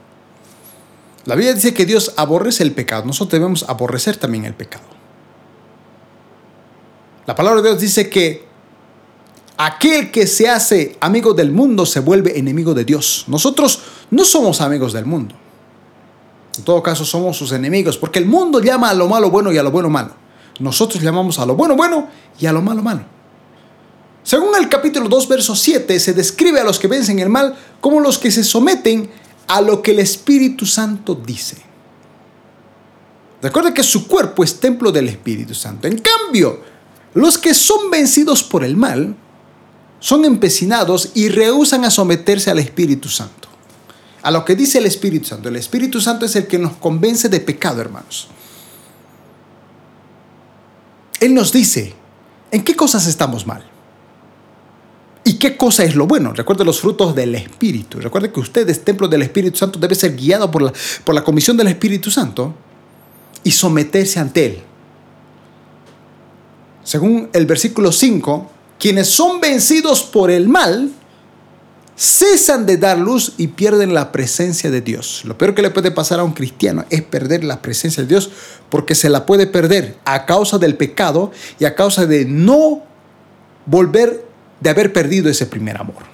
La 1.25 1.35
Biblia 1.35 1.55
dice 1.55 1.75
que 1.75 1.87
Dios 1.87 2.15
aborrece 2.17 2.63
el 2.63 2.73
pecado. 2.73 3.05
Nosotros 3.05 3.39
debemos 3.39 3.65
aborrecer 3.69 4.17
también 4.17 4.45
el 4.45 4.55
pecado. 4.55 4.85
La 7.27 7.35
palabra 7.35 7.63
de 7.63 7.69
Dios 7.69 7.81
dice 7.81 8.11
que 8.11 8.45
aquel 9.57 10.11
que 10.11 10.27
se 10.27 10.49
hace 10.49 10.97
amigo 11.01 11.35
del 11.35 11.53
mundo 11.53 11.87
se 11.87 12.01
vuelve 12.01 12.39
enemigo 12.39 12.75
de 12.75 12.85
Dios. 12.85 13.25
Nosotros 13.29 13.81
no 14.11 14.25
somos 14.25 14.61
amigos 14.61 14.93
del 14.93 15.07
mundo. 15.07 15.37
En 16.59 16.65
todo 16.65 16.83
caso 16.83 17.05
somos 17.05 17.37
sus 17.37 17.53
enemigos, 17.53 17.97
porque 17.97 18.19
el 18.19 18.27
mundo 18.27 18.61
llama 18.61 18.91
a 18.91 18.95
lo 18.95 19.09
malo 19.09 19.31
bueno 19.31 19.53
y 19.53 19.59
a 19.59 19.63
lo 19.63 19.71
bueno 19.71 19.89
malo. 19.89 20.15
Nosotros 20.59 21.03
llamamos 21.03 21.39
a 21.39 21.47
lo 21.47 21.55
bueno 21.55 21.77
bueno 21.77 22.09
y 22.39 22.47
a 22.47 22.53
lo 22.53 22.61
malo 22.61 22.83
malo. 22.83 23.12
Según 24.25 24.55
el 24.57 24.69
capítulo 24.69 25.09
2, 25.09 25.29
verso 25.29 25.57
7, 25.57 25.99
se 25.99 26.15
describe 26.15 26.61
a 26.61 26.65
los 26.65 26.79
que 26.79 26.87
vencen 26.87 27.19
el 27.19 27.29
mal 27.29 27.57
como 27.81 28.01
los 28.01 28.19
que 28.19 28.31
se 28.31 28.45
someten 28.45 29.11
a 29.49 29.61
lo 29.61 29.83
que 29.83 29.91
el 29.91 29.99
Espíritu 29.99 30.65
Santo 30.65 31.15
dice. 31.15 31.57
Recuerda 33.43 33.75
que 33.75 33.83
su 33.83 34.07
cuerpo 34.07 34.45
es 34.45 34.61
templo 34.61 34.93
del 34.93 35.09
Espíritu 35.09 35.55
Santo. 35.55 35.89
En 35.89 35.99
cambio, 35.99 36.61
los 37.15 37.37
que 37.37 37.53
son 37.53 37.91
vencidos 37.91 38.45
por 38.45 38.63
el 38.63 38.77
mal 38.77 39.17
son 39.99 40.25
empecinados 40.25 41.11
y 41.15 41.29
rehusan 41.29 41.85
a 41.85 41.91
someterse 41.91 42.51
al 42.51 42.61
Espíritu 42.61 43.09
Santo. 43.09 43.49
A 44.23 44.31
lo 44.31 44.45
que 44.45 44.55
dice 44.55 44.79
el 44.79 44.87
Espíritu 44.87 45.27
Santo. 45.27 45.49
El 45.49 45.57
Espíritu 45.57 46.01
Santo 46.01 46.27
es 46.27 46.37
el 46.37 46.47
que 46.47 46.59
nos 46.59 46.75
convence 46.77 47.29
de 47.29 47.41
pecado, 47.41 47.81
hermanos. 47.81 48.29
Él 51.19 51.35
nos 51.35 51.51
dice 51.51 51.95
en 52.53 52.63
qué 52.63 52.77
cosas 52.77 53.09
estamos 53.09 53.45
mal. 53.47 53.72
¿Y 55.43 55.49
qué 55.49 55.57
cosa 55.57 55.83
es 55.83 55.97
lo 55.97 56.07
bueno? 56.07 56.33
Recuerde 56.33 56.65
los 56.65 56.81
frutos 56.81 57.17
del 57.17 57.35
Espíritu. 57.35 57.99
Recuerde 57.99 58.31
que 58.31 58.39
usted 58.39 58.69
es 58.71 58.85
templo 58.85 59.09
del 59.09 59.23
Espíritu 59.23 59.59
Santo, 59.59 59.77
debe 59.77 59.97
ser 59.97 60.15
guiado 60.15 60.49
por 60.49 60.63
la, 60.63 60.73
por 61.03 61.17
la 61.17 61.25
comisión 61.25 61.57
del 61.57 61.67
Espíritu 61.67 62.13
Santo 62.13 62.55
y 63.43 63.51
someterse 63.51 64.21
ante 64.21 64.47
Él. 64.47 64.63
Según 66.85 67.29
el 67.33 67.47
versículo 67.47 67.91
5, 67.91 68.53
quienes 68.79 69.09
son 69.09 69.41
vencidos 69.41 70.05
por 70.05 70.31
el 70.31 70.49
mal 70.49 70.93
cesan 71.97 72.65
de 72.65 72.77
dar 72.77 72.99
luz 72.99 73.33
y 73.37 73.49
pierden 73.49 73.95
la 73.95 74.13
presencia 74.13 74.71
de 74.71 74.81
Dios. 74.81 75.23
Lo 75.25 75.37
peor 75.37 75.57
que 75.57 75.63
le 75.63 75.71
puede 75.71 75.91
pasar 75.91 76.21
a 76.21 76.25
un 76.25 76.35
cristiano 76.35 76.85
es 76.89 77.03
perder 77.03 77.43
la 77.43 77.61
presencia 77.63 78.05
de 78.05 78.09
Dios 78.09 78.31
porque 78.71 78.95
se 78.95 79.11
la 79.11 79.27
puede 79.27 79.49
perder 79.49 79.99
a 80.05 80.25
causa 80.25 80.59
del 80.59 80.77
pecado 80.77 81.33
y 81.59 81.65
a 81.65 81.75
causa 81.75 82.07
de 82.07 82.27
no 82.27 82.85
volver 83.67 84.32
de 84.63 84.71
haber 84.71 84.93
perdido 84.93 85.29
ese 85.29 85.47
primer 85.47 85.77
amor. 85.77 86.05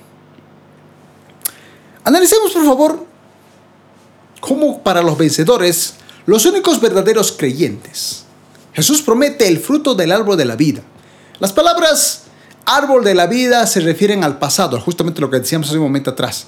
Analicemos 2.04 2.52
por 2.52 2.64
favor 2.64 3.06
cómo 4.40 4.82
para 4.82 5.02
los 5.02 5.18
vencedores, 5.18 5.94
los 6.24 6.46
únicos 6.46 6.80
verdaderos 6.80 7.32
creyentes, 7.32 8.24
Jesús 8.72 9.02
promete 9.02 9.48
el 9.48 9.58
fruto 9.58 9.94
del 9.94 10.12
árbol 10.12 10.36
de 10.36 10.44
la 10.44 10.56
vida. 10.56 10.82
Las 11.40 11.52
palabras 11.52 12.22
árbol 12.64 13.04
de 13.04 13.14
la 13.14 13.26
vida 13.26 13.66
se 13.66 13.80
refieren 13.80 14.24
al 14.24 14.38
pasado, 14.38 14.80
justamente 14.80 15.20
lo 15.20 15.30
que 15.30 15.40
decíamos 15.40 15.68
hace 15.68 15.78
un 15.78 15.84
momento 15.84 16.10
atrás. 16.10 16.46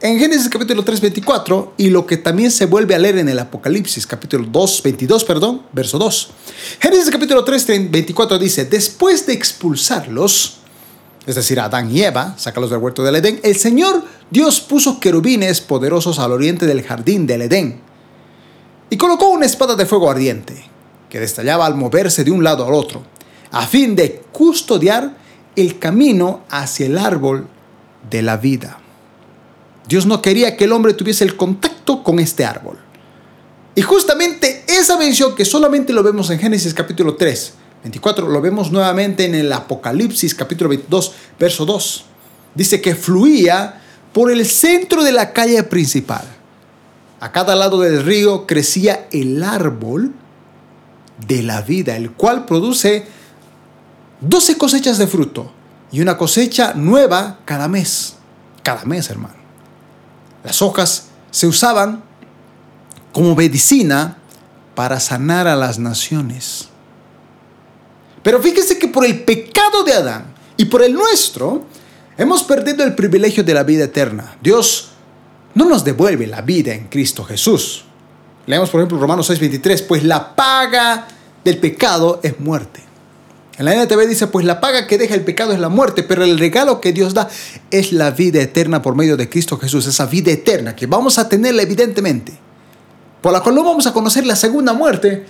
En 0.00 0.18
Génesis 0.18 0.48
capítulo 0.48 0.84
3, 0.84 1.00
24 1.00 1.74
y 1.76 1.90
lo 1.90 2.06
que 2.06 2.16
también 2.16 2.50
se 2.50 2.66
vuelve 2.66 2.94
a 2.94 2.98
leer 2.98 3.18
en 3.18 3.28
el 3.28 3.38
Apocalipsis 3.38 4.06
capítulo 4.06 4.46
2, 4.50 4.82
22, 4.82 5.24
perdón, 5.24 5.62
verso 5.72 5.98
2. 5.98 6.30
Génesis 6.80 7.10
capítulo 7.10 7.44
3, 7.44 7.90
24 7.90 8.38
dice, 8.38 8.64
después 8.64 9.26
de 9.26 9.34
expulsarlos, 9.34 10.61
es 11.26 11.34
decir, 11.36 11.60
Adán 11.60 11.94
y 11.94 12.02
Eva, 12.02 12.34
sácalos 12.36 12.70
del 12.70 12.80
huerto 12.80 13.02
del 13.02 13.16
Edén, 13.16 13.40
el 13.42 13.56
Señor 13.56 14.04
Dios 14.30 14.60
puso 14.60 14.98
querubines 14.98 15.60
poderosos 15.60 16.18
al 16.18 16.32
oriente 16.32 16.66
del 16.66 16.82
jardín 16.82 17.26
del 17.26 17.42
Edén 17.42 17.80
y 18.90 18.96
colocó 18.96 19.28
una 19.28 19.46
espada 19.46 19.76
de 19.76 19.86
fuego 19.86 20.10
ardiente 20.10 20.64
que 21.08 21.20
destallaba 21.20 21.66
al 21.66 21.76
moverse 21.76 22.24
de 22.24 22.30
un 22.30 22.42
lado 22.42 22.66
al 22.66 22.74
otro, 22.74 23.02
a 23.50 23.66
fin 23.66 23.94
de 23.94 24.22
custodiar 24.32 25.16
el 25.54 25.78
camino 25.78 26.42
hacia 26.50 26.86
el 26.86 26.98
árbol 26.98 27.46
de 28.10 28.22
la 28.22 28.36
vida. 28.36 28.78
Dios 29.86 30.06
no 30.06 30.22
quería 30.22 30.56
que 30.56 30.64
el 30.64 30.72
hombre 30.72 30.94
tuviese 30.94 31.24
el 31.24 31.36
contacto 31.36 32.02
con 32.02 32.18
este 32.18 32.44
árbol. 32.44 32.78
Y 33.74 33.82
justamente 33.82 34.64
esa 34.66 34.96
mención 34.96 35.34
que 35.34 35.44
solamente 35.44 35.92
lo 35.92 36.02
vemos 36.02 36.30
en 36.30 36.38
Génesis 36.38 36.74
capítulo 36.74 37.16
3, 37.16 37.54
24 37.82 38.28
lo 38.28 38.40
vemos 38.40 38.70
nuevamente 38.70 39.24
en 39.24 39.34
el 39.34 39.52
Apocalipsis 39.52 40.34
capítulo 40.34 40.70
22, 40.70 41.12
verso 41.38 41.66
2. 41.66 42.04
Dice 42.54 42.80
que 42.80 42.94
fluía 42.94 43.80
por 44.12 44.30
el 44.30 44.46
centro 44.46 45.02
de 45.02 45.12
la 45.12 45.32
calle 45.32 45.62
principal. 45.64 46.24
a 47.20 47.30
cada 47.30 47.54
lado 47.54 47.80
del 47.80 48.04
río 48.04 48.48
crecía 48.48 49.06
el 49.12 49.44
árbol 49.44 50.12
de 51.26 51.42
la 51.44 51.62
vida, 51.62 51.96
el 51.96 52.10
cual 52.10 52.46
produce 52.46 53.06
12 54.20 54.58
cosechas 54.58 54.98
de 54.98 55.06
fruto 55.06 55.52
y 55.92 56.00
una 56.00 56.18
cosecha 56.18 56.74
nueva 56.74 57.38
cada 57.44 57.68
mes. 57.68 58.16
Cada 58.64 58.84
mes, 58.84 59.08
hermano. 59.08 59.36
Las 60.42 60.62
hojas 60.62 61.08
se 61.30 61.46
usaban 61.46 62.02
como 63.12 63.36
medicina 63.36 64.16
para 64.74 64.98
sanar 64.98 65.46
a 65.46 65.54
las 65.54 65.78
naciones. 65.78 66.71
Pero 68.22 68.40
fíjese 68.40 68.78
que 68.78 68.88
por 68.88 69.04
el 69.04 69.22
pecado 69.24 69.82
de 69.84 69.94
Adán 69.94 70.34
y 70.56 70.66
por 70.66 70.82
el 70.82 70.92
nuestro, 70.92 71.64
hemos 72.16 72.42
perdido 72.42 72.84
el 72.84 72.94
privilegio 72.94 73.42
de 73.42 73.54
la 73.54 73.64
vida 73.64 73.84
eterna. 73.84 74.36
Dios 74.42 74.90
no 75.54 75.64
nos 75.64 75.84
devuelve 75.84 76.26
la 76.26 76.42
vida 76.42 76.72
en 76.72 76.88
Cristo 76.88 77.24
Jesús. 77.24 77.84
Leemos 78.46 78.70
por 78.70 78.80
ejemplo 78.80 78.98
Romanos 78.98 79.28
6:23, 79.30 79.82
pues 79.82 80.04
la 80.04 80.34
paga 80.34 81.06
del 81.44 81.58
pecado 81.58 82.20
es 82.22 82.38
muerte. 82.40 82.80
En 83.58 83.66
la 83.66 83.74
NTV 83.74 84.08
dice, 84.08 84.26
pues 84.28 84.46
la 84.46 84.60
paga 84.60 84.86
que 84.86 84.96
deja 84.96 85.14
el 85.14 85.24
pecado 85.24 85.52
es 85.52 85.60
la 85.60 85.68
muerte, 85.68 86.02
pero 86.02 86.24
el 86.24 86.38
regalo 86.38 86.80
que 86.80 86.92
Dios 86.92 87.12
da 87.12 87.28
es 87.70 87.92
la 87.92 88.10
vida 88.10 88.40
eterna 88.40 88.80
por 88.80 88.96
medio 88.96 89.16
de 89.16 89.28
Cristo 89.28 89.58
Jesús, 89.58 89.86
esa 89.86 90.06
vida 90.06 90.32
eterna 90.32 90.74
que 90.74 90.86
vamos 90.86 91.18
a 91.18 91.28
tenerla 91.28 91.62
evidentemente, 91.62 92.32
por 93.20 93.32
la 93.32 93.40
cual 93.40 93.54
no 93.54 93.62
vamos 93.62 93.86
a 93.86 93.92
conocer 93.92 94.26
la 94.26 94.36
segunda 94.36 94.72
muerte, 94.72 95.26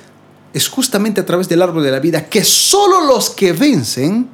es 0.53 0.69
justamente 0.69 1.21
a 1.21 1.27
través 1.27 1.49
del 1.49 1.63
árbol 1.63 1.83
de 1.83 1.91
la 1.91 2.01
vida 2.01 2.29
que 2.29 2.45
solo 2.45 3.01
los 3.07 3.31
que 3.31 3.53
vencen, 3.53 4.29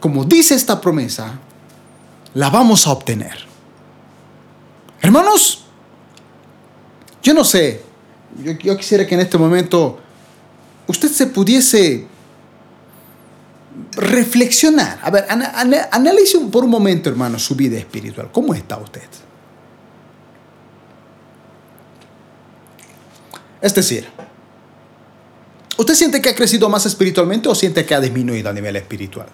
como 0.00 0.24
dice 0.24 0.54
esta 0.54 0.80
promesa, 0.80 1.38
la 2.34 2.50
vamos 2.50 2.86
a 2.86 2.92
obtener. 2.92 3.46
Hermanos, 5.00 5.64
yo 7.22 7.34
no 7.34 7.44
sé, 7.44 7.82
yo, 8.62 8.76
quisiera 8.76 9.06
que 9.06 9.14
en 9.14 9.20
este 9.20 9.38
momento 9.38 9.98
usted 10.86 11.08
se 11.08 11.26
pudiese 11.26 12.06
reflexionar. 13.92 14.98
A 15.02 15.10
ver, 15.10 15.26
analice 15.90 16.38
por 16.50 16.64
un 16.64 16.70
momento, 16.70 17.08
hermano, 17.08 17.38
su 17.38 17.54
vida 17.54 17.78
espiritual. 17.78 18.30
¿Cómo 18.32 18.54
está 18.54 18.76
usted? 18.78 19.02
Es 23.60 23.72
decir, 23.74 24.08
¿usted 25.76 25.94
siente 25.94 26.20
que 26.20 26.30
ha 26.30 26.34
crecido 26.34 26.68
más 26.68 26.86
espiritualmente 26.86 27.48
o 27.48 27.54
siente 27.54 27.84
que 27.84 27.94
ha 27.94 28.00
disminuido 28.00 28.50
a 28.50 28.52
nivel 28.52 28.76
espiritual? 28.76 29.26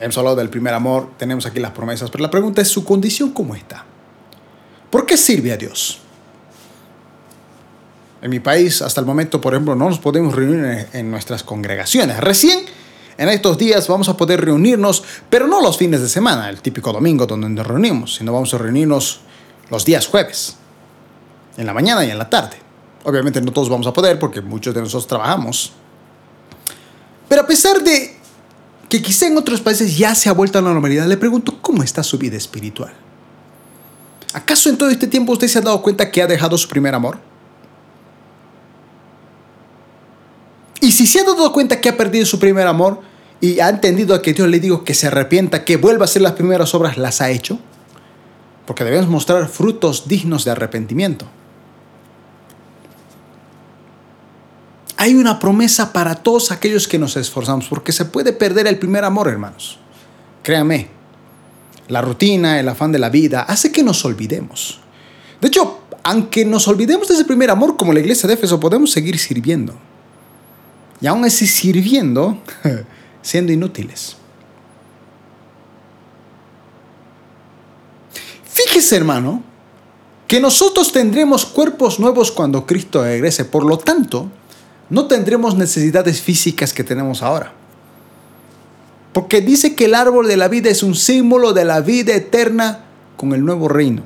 Hemos 0.00 0.16
hablado 0.16 0.36
del 0.36 0.48
primer 0.48 0.74
amor, 0.74 1.10
tenemos 1.18 1.44
aquí 1.46 1.58
las 1.58 1.72
promesas, 1.72 2.10
pero 2.10 2.22
la 2.22 2.30
pregunta 2.30 2.62
es 2.62 2.68
su 2.68 2.84
condición, 2.84 3.30
¿cómo 3.32 3.54
está? 3.54 3.84
¿Por 4.90 5.04
qué 5.06 5.16
sirve 5.16 5.52
a 5.52 5.56
Dios? 5.56 6.00
En 8.22 8.30
mi 8.30 8.40
país, 8.40 8.82
hasta 8.82 9.00
el 9.00 9.06
momento, 9.06 9.40
por 9.40 9.54
ejemplo, 9.54 9.74
no 9.74 9.88
nos 9.88 9.98
podemos 9.98 10.34
reunir 10.34 10.88
en 10.92 11.10
nuestras 11.10 11.42
congregaciones. 11.42 12.18
Recién, 12.18 12.64
en 13.16 13.28
estos 13.28 13.58
días, 13.58 13.86
vamos 13.88 14.08
a 14.08 14.16
poder 14.16 14.40
reunirnos, 14.40 15.04
pero 15.30 15.46
no 15.46 15.60
los 15.60 15.76
fines 15.76 16.00
de 16.00 16.08
semana, 16.08 16.48
el 16.48 16.60
típico 16.60 16.92
domingo 16.92 17.26
donde 17.26 17.48
nos 17.48 17.66
reunimos, 17.66 18.16
sino 18.16 18.32
vamos 18.32 18.54
a 18.54 18.58
reunirnos 18.58 19.20
los 19.70 19.84
días 19.84 20.06
jueves, 20.06 20.56
en 21.56 21.66
la 21.66 21.74
mañana 21.74 22.04
y 22.04 22.10
en 22.10 22.18
la 22.18 22.30
tarde. 22.30 22.67
Obviamente 23.04 23.40
no 23.40 23.52
todos 23.52 23.68
vamos 23.68 23.86
a 23.86 23.92
poder 23.92 24.18
porque 24.18 24.40
muchos 24.40 24.74
de 24.74 24.80
nosotros 24.80 25.06
trabajamos. 25.06 25.72
Pero 27.28 27.42
a 27.42 27.46
pesar 27.46 27.82
de 27.82 28.16
que 28.88 29.02
quizá 29.02 29.26
en 29.26 29.36
otros 29.36 29.60
países 29.60 29.96
ya 29.96 30.14
se 30.14 30.28
ha 30.28 30.32
vuelto 30.32 30.58
a 30.58 30.62
la 30.62 30.70
normalidad, 30.70 31.06
le 31.06 31.16
pregunto, 31.16 31.58
¿cómo 31.60 31.82
está 31.82 32.02
su 32.02 32.18
vida 32.18 32.36
espiritual? 32.36 32.92
¿Acaso 34.32 34.68
en 34.68 34.78
todo 34.78 34.90
este 34.90 35.06
tiempo 35.06 35.32
usted 35.32 35.48
se 35.48 35.58
ha 35.58 35.62
dado 35.62 35.80
cuenta 35.82 36.10
que 36.10 36.22
ha 36.22 36.26
dejado 36.26 36.56
su 36.56 36.68
primer 36.68 36.94
amor? 36.94 37.18
Y 40.80 40.92
si 40.92 41.06
se 41.06 41.20
ha 41.20 41.24
dado 41.24 41.52
cuenta 41.52 41.80
que 41.80 41.88
ha 41.88 41.96
perdido 41.96 42.24
su 42.24 42.38
primer 42.38 42.66
amor 42.66 43.00
y 43.40 43.60
ha 43.60 43.68
entendido 43.68 44.20
que 44.22 44.32
Dios 44.32 44.48
le 44.48 44.60
dijo 44.60 44.84
que 44.84 44.94
se 44.94 45.06
arrepienta, 45.08 45.64
que 45.64 45.76
vuelva 45.76 46.04
a 46.04 46.06
hacer 46.06 46.22
las 46.22 46.32
primeras 46.32 46.74
obras, 46.74 46.96
¿las 46.96 47.20
ha 47.20 47.30
hecho? 47.30 47.58
Porque 48.66 48.84
debemos 48.84 49.08
mostrar 49.08 49.48
frutos 49.48 50.08
dignos 50.08 50.44
de 50.44 50.52
arrepentimiento. 50.52 51.26
Hay 55.00 55.14
una 55.14 55.38
promesa 55.38 55.92
para 55.92 56.16
todos 56.16 56.50
aquellos 56.50 56.88
que 56.88 56.98
nos 56.98 57.16
esforzamos, 57.16 57.68
porque 57.68 57.92
se 57.92 58.04
puede 58.04 58.32
perder 58.32 58.66
el 58.66 58.80
primer 58.80 59.04
amor, 59.04 59.28
hermanos. 59.28 59.78
Créame, 60.42 60.88
la 61.86 62.02
rutina, 62.02 62.58
el 62.58 62.68
afán 62.68 62.90
de 62.90 62.98
la 62.98 63.08
vida, 63.08 63.42
hace 63.42 63.70
que 63.70 63.84
nos 63.84 64.04
olvidemos. 64.04 64.80
De 65.40 65.46
hecho, 65.46 65.82
aunque 66.02 66.44
nos 66.44 66.66
olvidemos 66.66 67.06
de 67.06 67.14
ese 67.14 67.24
primer 67.24 67.48
amor, 67.48 67.76
como 67.76 67.92
la 67.92 68.00
iglesia 68.00 68.26
de 68.26 68.34
Éfeso, 68.34 68.58
podemos 68.58 68.90
seguir 68.90 69.16
sirviendo. 69.20 69.72
Y 71.00 71.06
aún 71.06 71.24
así 71.24 71.46
sirviendo, 71.46 72.42
siendo 73.22 73.52
inútiles. 73.52 74.16
Fíjese, 78.52 78.96
hermano, 78.96 79.44
que 80.26 80.40
nosotros 80.40 80.90
tendremos 80.90 81.46
cuerpos 81.46 82.00
nuevos 82.00 82.32
cuando 82.32 82.66
Cristo 82.66 83.04
regrese. 83.04 83.44
Por 83.44 83.64
lo 83.64 83.78
tanto, 83.78 84.28
no 84.90 85.06
tendremos 85.06 85.56
necesidades 85.56 86.20
físicas 86.22 86.72
que 86.72 86.84
tenemos 86.84 87.22
ahora. 87.22 87.52
Porque 89.12 89.40
dice 89.40 89.74
que 89.74 89.86
el 89.86 89.94
árbol 89.94 90.28
de 90.28 90.36
la 90.36 90.48
vida 90.48 90.70
es 90.70 90.82
un 90.82 90.94
símbolo 90.94 91.52
de 91.52 91.64
la 91.64 91.80
vida 91.80 92.14
eterna 92.14 92.84
con 93.16 93.32
el 93.32 93.44
nuevo 93.44 93.68
reino. 93.68 94.02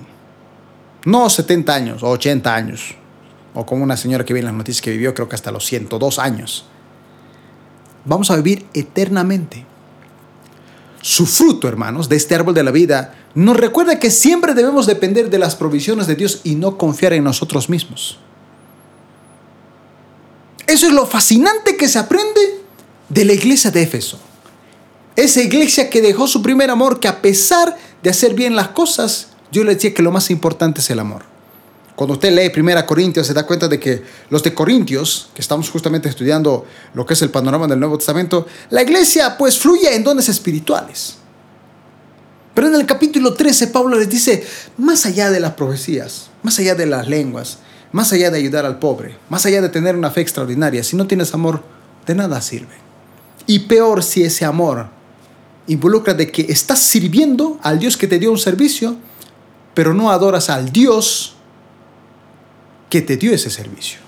No 1.04 1.28
70 1.28 1.74
años 1.74 2.02
o 2.02 2.08
80 2.10 2.54
años. 2.54 2.94
O 3.54 3.66
como 3.66 3.84
una 3.84 3.96
señora 3.96 4.24
que 4.24 4.32
vi 4.32 4.40
en 4.40 4.46
las 4.46 4.54
noticias 4.54 4.80
que 4.80 4.90
vivió 4.90 5.14
creo 5.14 5.28
que 5.28 5.34
hasta 5.34 5.52
los 5.52 5.66
102 5.66 6.18
años. 6.18 6.66
Vamos 8.04 8.30
a 8.30 8.36
vivir 8.36 8.66
eternamente. 8.72 9.66
Su 11.02 11.26
fruto, 11.26 11.68
hermanos, 11.68 12.08
de 12.08 12.16
este 12.16 12.34
árbol 12.34 12.54
de 12.54 12.62
la 12.62 12.70
vida 12.70 13.14
nos 13.34 13.56
recuerda 13.56 13.98
que 13.98 14.10
siempre 14.10 14.54
debemos 14.54 14.86
depender 14.86 15.30
de 15.30 15.38
las 15.38 15.56
provisiones 15.56 16.06
de 16.06 16.14
Dios 16.14 16.40
y 16.44 16.54
no 16.54 16.78
confiar 16.78 17.12
en 17.12 17.24
nosotros 17.24 17.68
mismos. 17.68 18.18
Eso 20.72 20.86
es 20.86 20.92
lo 20.94 21.04
fascinante 21.04 21.76
que 21.76 21.86
se 21.86 21.98
aprende 21.98 22.40
de 23.10 23.26
la 23.26 23.34
iglesia 23.34 23.70
de 23.70 23.82
Éfeso. 23.82 24.18
Esa 25.16 25.42
iglesia 25.42 25.90
que 25.90 26.00
dejó 26.00 26.26
su 26.26 26.40
primer 26.40 26.70
amor, 26.70 26.98
que 26.98 27.08
a 27.08 27.20
pesar 27.20 27.76
de 28.02 28.08
hacer 28.08 28.32
bien 28.32 28.56
las 28.56 28.68
cosas, 28.68 29.28
yo 29.50 29.64
le 29.64 29.74
decía 29.74 29.92
que 29.92 30.00
lo 30.00 30.10
más 30.10 30.30
importante 30.30 30.80
es 30.80 30.88
el 30.88 30.98
amor. 30.98 31.24
Cuando 31.94 32.14
usted 32.14 32.32
lee 32.32 32.48
Primera 32.48 32.86
Corintios 32.86 33.26
se 33.26 33.34
da 33.34 33.46
cuenta 33.46 33.68
de 33.68 33.78
que 33.78 34.02
los 34.30 34.42
de 34.42 34.54
Corintios, 34.54 35.28
que 35.34 35.42
estamos 35.42 35.68
justamente 35.68 36.08
estudiando 36.08 36.64
lo 36.94 37.04
que 37.04 37.12
es 37.12 37.20
el 37.20 37.28
panorama 37.28 37.66
del 37.66 37.78
Nuevo 37.78 37.98
Testamento, 37.98 38.46
la 38.70 38.80
iglesia 38.80 39.36
pues 39.36 39.58
fluye 39.58 39.94
en 39.94 40.02
dones 40.02 40.30
espirituales. 40.30 41.16
Pero 42.54 42.68
en 42.68 42.76
el 42.76 42.86
capítulo 42.86 43.34
13 43.34 43.66
Pablo 43.66 43.98
les 43.98 44.08
dice, 44.08 44.42
más 44.78 45.04
allá 45.04 45.30
de 45.30 45.38
las 45.38 45.52
profecías, 45.52 46.30
más 46.42 46.58
allá 46.58 46.74
de 46.74 46.86
las 46.86 47.08
lenguas, 47.08 47.58
más 47.92 48.12
allá 48.12 48.30
de 48.30 48.38
ayudar 48.38 48.64
al 48.64 48.78
pobre, 48.78 49.16
más 49.28 49.46
allá 49.46 49.60
de 49.60 49.68
tener 49.68 49.96
una 49.96 50.10
fe 50.10 50.22
extraordinaria, 50.22 50.82
si 50.82 50.96
no 50.96 51.06
tienes 51.06 51.32
amor, 51.34 51.62
de 52.06 52.14
nada 52.14 52.40
sirve. 52.40 52.74
Y 53.46 53.60
peor 53.60 54.02
si 54.02 54.24
ese 54.24 54.44
amor 54.44 54.88
involucra 55.66 56.14
de 56.14 56.30
que 56.30 56.42
estás 56.48 56.80
sirviendo 56.80 57.58
al 57.62 57.78
Dios 57.78 57.96
que 57.96 58.06
te 58.06 58.18
dio 58.18 58.30
un 58.30 58.38
servicio, 58.38 58.96
pero 59.74 59.94
no 59.94 60.10
adoras 60.10 60.50
al 60.50 60.72
Dios 60.72 61.36
que 62.88 63.02
te 63.02 63.16
dio 63.16 63.32
ese 63.32 63.50
servicio. 63.50 64.00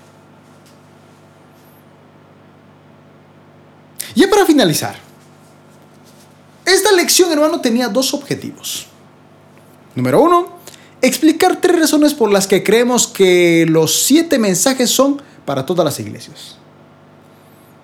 Y 4.15 4.25
para 4.27 4.45
finalizar, 4.45 4.95
esta 6.65 6.91
lección, 6.91 7.31
hermano, 7.31 7.61
tenía 7.61 7.89
dos 7.89 8.13
objetivos. 8.13 8.87
Número 9.93 10.21
uno, 10.21 10.54
explicar 11.07 11.61
tres 11.61 11.79
razones 11.79 12.13
por 12.13 12.31
las 12.31 12.47
que 12.47 12.63
creemos 12.63 13.07
que 13.07 13.65
los 13.67 14.03
siete 14.03 14.39
mensajes 14.39 14.89
son 14.89 15.21
para 15.45 15.65
todas 15.65 15.85
las 15.85 15.99
iglesias. 15.99 16.57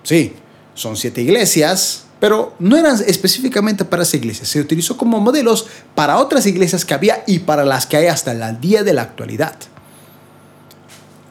Sí, 0.02 0.34
son 0.74 0.96
siete 0.96 1.22
iglesias, 1.22 2.04
pero 2.20 2.54
no 2.58 2.76
eran 2.76 2.96
específicamente 3.06 3.84
para 3.84 4.04
esa 4.04 4.16
iglesia. 4.16 4.44
Se 4.44 4.60
utilizó 4.60 4.96
como 4.96 5.20
modelos 5.20 5.66
para 5.94 6.18
otras 6.18 6.46
iglesias 6.46 6.84
que 6.84 6.94
había 6.94 7.24
y 7.26 7.40
para 7.40 7.64
las 7.64 7.86
que 7.86 7.96
hay 7.96 8.06
hasta 8.06 8.32
el 8.32 8.60
día 8.60 8.82
de 8.82 8.92
la 8.92 9.02
actualidad. 9.02 9.56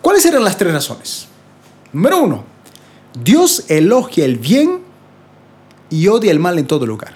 ¿Cuáles 0.01 0.25
eran 0.25 0.43
las 0.43 0.57
tres 0.57 0.74
razones? 0.74 1.27
Número 1.93 2.21
uno, 2.24 2.43
Dios 3.24 3.65
elogia 3.67 4.25
el 4.25 4.38
bien 4.38 4.81
y 5.89 6.07
odia 6.07 6.31
el 6.31 6.39
mal 6.39 6.57
en 6.57 6.67
todo 6.67 6.86
lugar. 6.86 7.13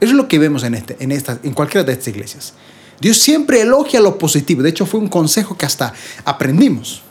Eso 0.00 0.10
es 0.10 0.16
lo 0.16 0.28
que 0.28 0.38
vemos 0.38 0.62
en, 0.62 0.74
este, 0.74 0.96
en, 1.00 1.10
esta, 1.10 1.38
en 1.42 1.54
cualquiera 1.54 1.84
de 1.84 1.92
estas 1.92 2.08
iglesias. 2.08 2.54
Dios 3.00 3.18
siempre 3.18 3.60
elogia 3.60 4.00
lo 4.00 4.18
positivo. 4.18 4.62
De 4.62 4.70
hecho, 4.70 4.86
fue 4.86 5.00
un 5.00 5.08
consejo 5.08 5.56
que 5.56 5.66
hasta 5.66 5.92
aprendimos. 6.24 7.02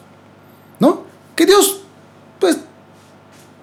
¿No? 0.79 1.03
Que 1.35 1.45
Dios, 1.45 1.81
pues, 2.39 2.57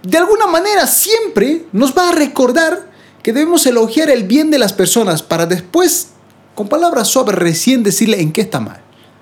de 0.03 0.19
alguna 0.19 0.47
manera 0.47 0.87
siempre 0.87 1.67
nos 1.73 1.97
va 1.97 2.09
a 2.09 2.13
recordar 2.13 2.91
que 3.23 3.33
debemos 3.33 3.67
elogiar 3.67 4.11
el 4.11 4.25
bien 4.25 4.51
de 4.51 4.59
las 4.59 4.73
personas 4.73 5.23
para 5.23 5.47
después, 5.47 6.09
con 6.55 6.69
palabras 6.69 7.09
suaves, 7.09 7.35
recién 7.35 7.83
decirle 7.83 8.21
en 8.21 8.33
qué 8.33 8.41
está 8.43 8.61
mal. 8.61 8.81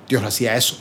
Dios 0.08 0.22
hacía 0.24 0.56
eso. 0.56 0.76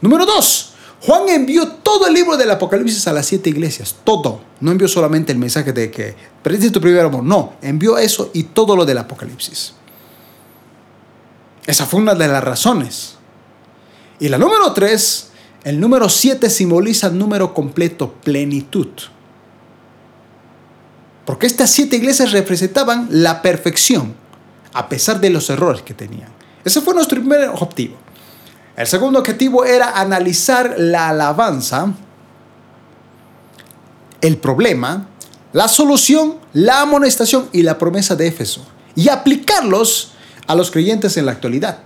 Número 0.00 0.24
dos, 0.24 0.72
Juan 1.02 1.28
envió 1.28 1.66
todo 1.68 2.06
el 2.06 2.14
libro 2.14 2.36
del 2.36 2.50
Apocalipsis 2.50 3.06
a 3.06 3.12
las 3.12 3.26
siete 3.26 3.50
iglesias, 3.50 3.96
todo. 4.04 4.40
No 4.60 4.70
envió 4.70 4.88
solamente 4.88 5.32
el 5.32 5.38
mensaje 5.38 5.72
de 5.72 5.90
que 5.90 6.14
perdiste 6.42 6.70
tu 6.70 6.80
primer 6.80 7.04
amor, 7.04 7.22
no, 7.22 7.54
envió 7.62 7.98
eso 7.98 8.30
y 8.32 8.44
todo 8.44 8.76
lo 8.76 8.84
del 8.84 8.98
Apocalipsis. 8.98 9.74
Esa 11.70 11.86
fue 11.86 12.00
una 12.00 12.16
de 12.16 12.26
las 12.26 12.42
razones. 12.42 13.14
Y 14.18 14.28
la 14.28 14.38
número 14.38 14.72
tres, 14.72 15.30
el 15.62 15.78
número 15.78 16.08
siete 16.08 16.50
simboliza 16.50 17.06
el 17.06 17.16
número 17.16 17.54
completo, 17.54 18.12
plenitud. 18.24 18.88
Porque 21.24 21.46
estas 21.46 21.70
siete 21.70 21.94
iglesias 21.94 22.32
representaban 22.32 23.06
la 23.12 23.40
perfección, 23.40 24.16
a 24.72 24.88
pesar 24.88 25.20
de 25.20 25.30
los 25.30 25.48
errores 25.48 25.82
que 25.82 25.94
tenían. 25.94 26.30
Ese 26.64 26.80
fue 26.80 26.92
nuestro 26.92 27.20
primer 27.20 27.48
objetivo. 27.50 27.94
El 28.76 28.88
segundo 28.88 29.20
objetivo 29.20 29.64
era 29.64 29.90
analizar 29.90 30.74
la 30.76 31.10
alabanza, 31.10 31.94
el 34.20 34.38
problema, 34.38 35.06
la 35.52 35.68
solución, 35.68 36.34
la 36.52 36.80
amonestación 36.80 37.48
y 37.52 37.62
la 37.62 37.78
promesa 37.78 38.16
de 38.16 38.26
Éfeso 38.26 38.66
y 38.96 39.08
aplicarlos 39.08 40.14
a 40.50 40.54
los 40.56 40.70
creyentes 40.70 41.16
en 41.16 41.26
la 41.26 41.32
actualidad. 41.32 41.78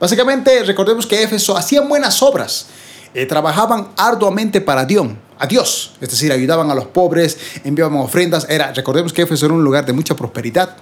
Básicamente, 0.00 0.62
recordemos 0.64 1.06
que 1.06 1.22
Éfeso 1.22 1.56
hacían 1.56 1.88
buenas 1.88 2.22
obras, 2.22 2.66
y 3.14 3.26
trabajaban 3.26 3.88
arduamente 3.96 4.60
para 4.60 4.84
Dios, 4.84 5.08
Dios, 5.48 5.92
es 6.00 6.10
decir, 6.10 6.32
ayudaban 6.32 6.70
a 6.70 6.74
los 6.74 6.86
pobres, 6.86 7.38
enviaban 7.64 7.98
ofrendas. 7.98 8.46
Era, 8.48 8.72
recordemos 8.72 9.12
que 9.12 9.22
Éfeso 9.22 9.46
era 9.46 9.54
un 9.54 9.64
lugar 9.64 9.86
de 9.86 9.92
mucha 9.92 10.14
prosperidad. 10.14 10.76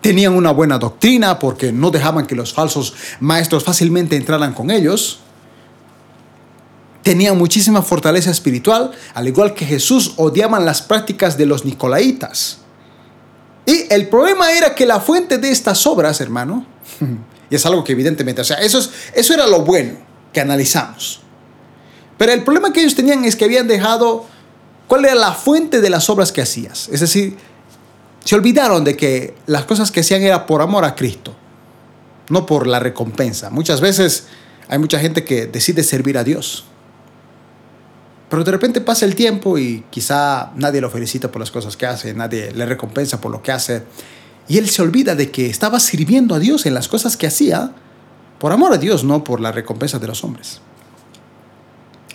Tenían 0.00 0.34
una 0.34 0.52
buena 0.52 0.78
doctrina 0.78 1.38
porque 1.38 1.72
no 1.72 1.90
dejaban 1.90 2.26
que 2.26 2.34
los 2.34 2.52
falsos 2.52 2.94
maestros 3.20 3.64
fácilmente 3.64 4.16
entraran 4.16 4.52
con 4.52 4.70
ellos. 4.70 5.20
Tenían 7.02 7.36
muchísima 7.36 7.82
fortaleza 7.82 8.30
espiritual, 8.30 8.92
al 9.14 9.28
igual 9.28 9.52
que 9.52 9.66
Jesús 9.66 10.14
odiaban 10.16 10.64
las 10.64 10.80
prácticas 10.80 11.36
de 11.36 11.46
los 11.46 11.64
nicolaitas. 11.64 12.58
Y 13.66 13.92
el 13.92 14.08
problema 14.08 14.52
era 14.52 14.74
que 14.74 14.86
la 14.86 15.00
fuente 15.00 15.38
de 15.38 15.50
estas 15.50 15.86
obras, 15.86 16.20
hermano, 16.20 16.66
y 17.50 17.54
es 17.54 17.66
algo 17.66 17.84
que 17.84 17.92
evidentemente, 17.92 18.40
o 18.40 18.44
sea, 18.44 18.58
eso, 18.58 18.78
es, 18.78 18.90
eso 19.14 19.34
era 19.34 19.46
lo 19.46 19.60
bueno 19.62 19.98
que 20.32 20.40
analizamos. 20.40 21.20
Pero 22.18 22.32
el 22.32 22.44
problema 22.44 22.72
que 22.72 22.80
ellos 22.80 22.94
tenían 22.94 23.24
es 23.24 23.36
que 23.36 23.44
habían 23.44 23.66
dejado 23.66 24.26
cuál 24.86 25.04
era 25.04 25.14
la 25.14 25.32
fuente 25.32 25.80
de 25.80 25.90
las 25.90 26.08
obras 26.10 26.32
que 26.32 26.42
hacías. 26.42 26.88
Es 26.92 27.00
decir, 27.00 27.36
se 28.24 28.34
olvidaron 28.34 28.84
de 28.84 28.96
que 28.96 29.34
las 29.46 29.64
cosas 29.64 29.90
que 29.90 30.00
hacían 30.00 30.22
era 30.22 30.46
por 30.46 30.62
amor 30.62 30.84
a 30.84 30.94
Cristo, 30.94 31.34
no 32.28 32.46
por 32.46 32.66
la 32.66 32.78
recompensa. 32.78 33.50
Muchas 33.50 33.80
veces 33.80 34.26
hay 34.68 34.78
mucha 34.78 34.98
gente 34.98 35.24
que 35.24 35.46
decide 35.46 35.82
servir 35.82 36.16
a 36.16 36.24
Dios. 36.24 36.64
Pero 38.30 38.42
de 38.42 38.50
repente 38.50 38.80
pasa 38.80 39.04
el 39.04 39.14
tiempo 39.14 39.58
y 39.58 39.84
quizá 39.90 40.52
nadie 40.56 40.80
lo 40.80 40.90
felicita 40.90 41.30
por 41.30 41.40
las 41.40 41.50
cosas 41.50 41.76
que 41.76 41.86
hace, 41.86 42.14
nadie 42.14 42.50
le 42.52 42.66
recompensa 42.66 43.20
por 43.20 43.30
lo 43.30 43.42
que 43.42 43.52
hace. 43.52 43.82
Y 44.48 44.58
él 44.58 44.68
se 44.68 44.82
olvida 44.82 45.14
de 45.14 45.30
que 45.30 45.46
estaba 45.46 45.80
sirviendo 45.80 46.34
a 46.34 46.38
Dios 46.38 46.66
en 46.66 46.74
las 46.74 46.88
cosas 46.88 47.16
que 47.16 47.26
hacía 47.26 47.72
por 48.38 48.52
amor 48.52 48.72
a 48.72 48.78
Dios, 48.78 49.04
no 49.04 49.24
por 49.24 49.40
la 49.40 49.52
recompensa 49.52 49.98
de 49.98 50.06
los 50.06 50.22
hombres. 50.22 50.60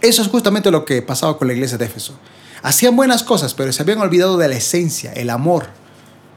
Eso 0.02 0.22
es 0.22 0.28
justamente 0.28 0.72
lo 0.72 0.86
que 0.86 1.02
pasaba 1.02 1.38
con 1.38 1.48
la 1.48 1.54
iglesia 1.54 1.78
de 1.78 1.86
Éfeso. 1.86 2.14
Hacían 2.62 2.96
buenas 2.96 3.24
cosas, 3.24 3.54
pero 3.54 3.72
se 3.72 3.82
habían 3.82 4.00
olvidado 4.00 4.38
de 4.38 4.48
la 4.48 4.56
esencia, 4.56 5.12
el 5.14 5.30
amor. 5.30 5.68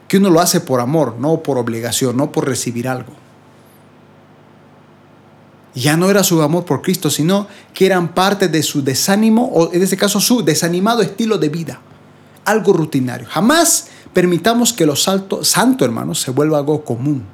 Que 0.09 0.17
uno 0.19 0.31
lo 0.31 0.41
hace 0.41 0.61
por 0.61 0.81
amor, 0.81 1.17
no 1.19 1.43
por 1.43 1.59
obligación, 1.59 2.17
no 2.17 2.33
por 2.33 2.47
recibir 2.47 2.89
algo. 2.89 3.13
Ya 5.75 5.97
no 5.97 6.11
era 6.11 6.23
su 6.23 6.43
amor 6.43 6.65
por 6.65 6.83
Cristo, 6.83 7.09
sino 7.09 7.49
que 7.73 7.87
eran 7.87 8.15
parte 8.15 8.49
de 8.49 8.63
su 8.63 8.83
desánimo, 8.83 9.51
o 9.53 9.73
en 9.73 9.83
este 9.83 9.97
caso 9.97 10.21
su 10.21 10.45
desanimado 10.45 11.03
estilo 11.03 11.39
de 11.39 11.49
vida. 11.49 11.81
Algo 12.45 12.73
rutinario. 12.73 13.27
Jamás 13.31 13.89
permitamos 14.12 14.73
que 14.73 14.87
lo 14.87 14.97
santo, 14.97 15.42
hermanos, 15.85 16.21
se 16.21 16.31
vuelva 16.31 16.59
algo 16.59 16.84
común. 16.84 17.25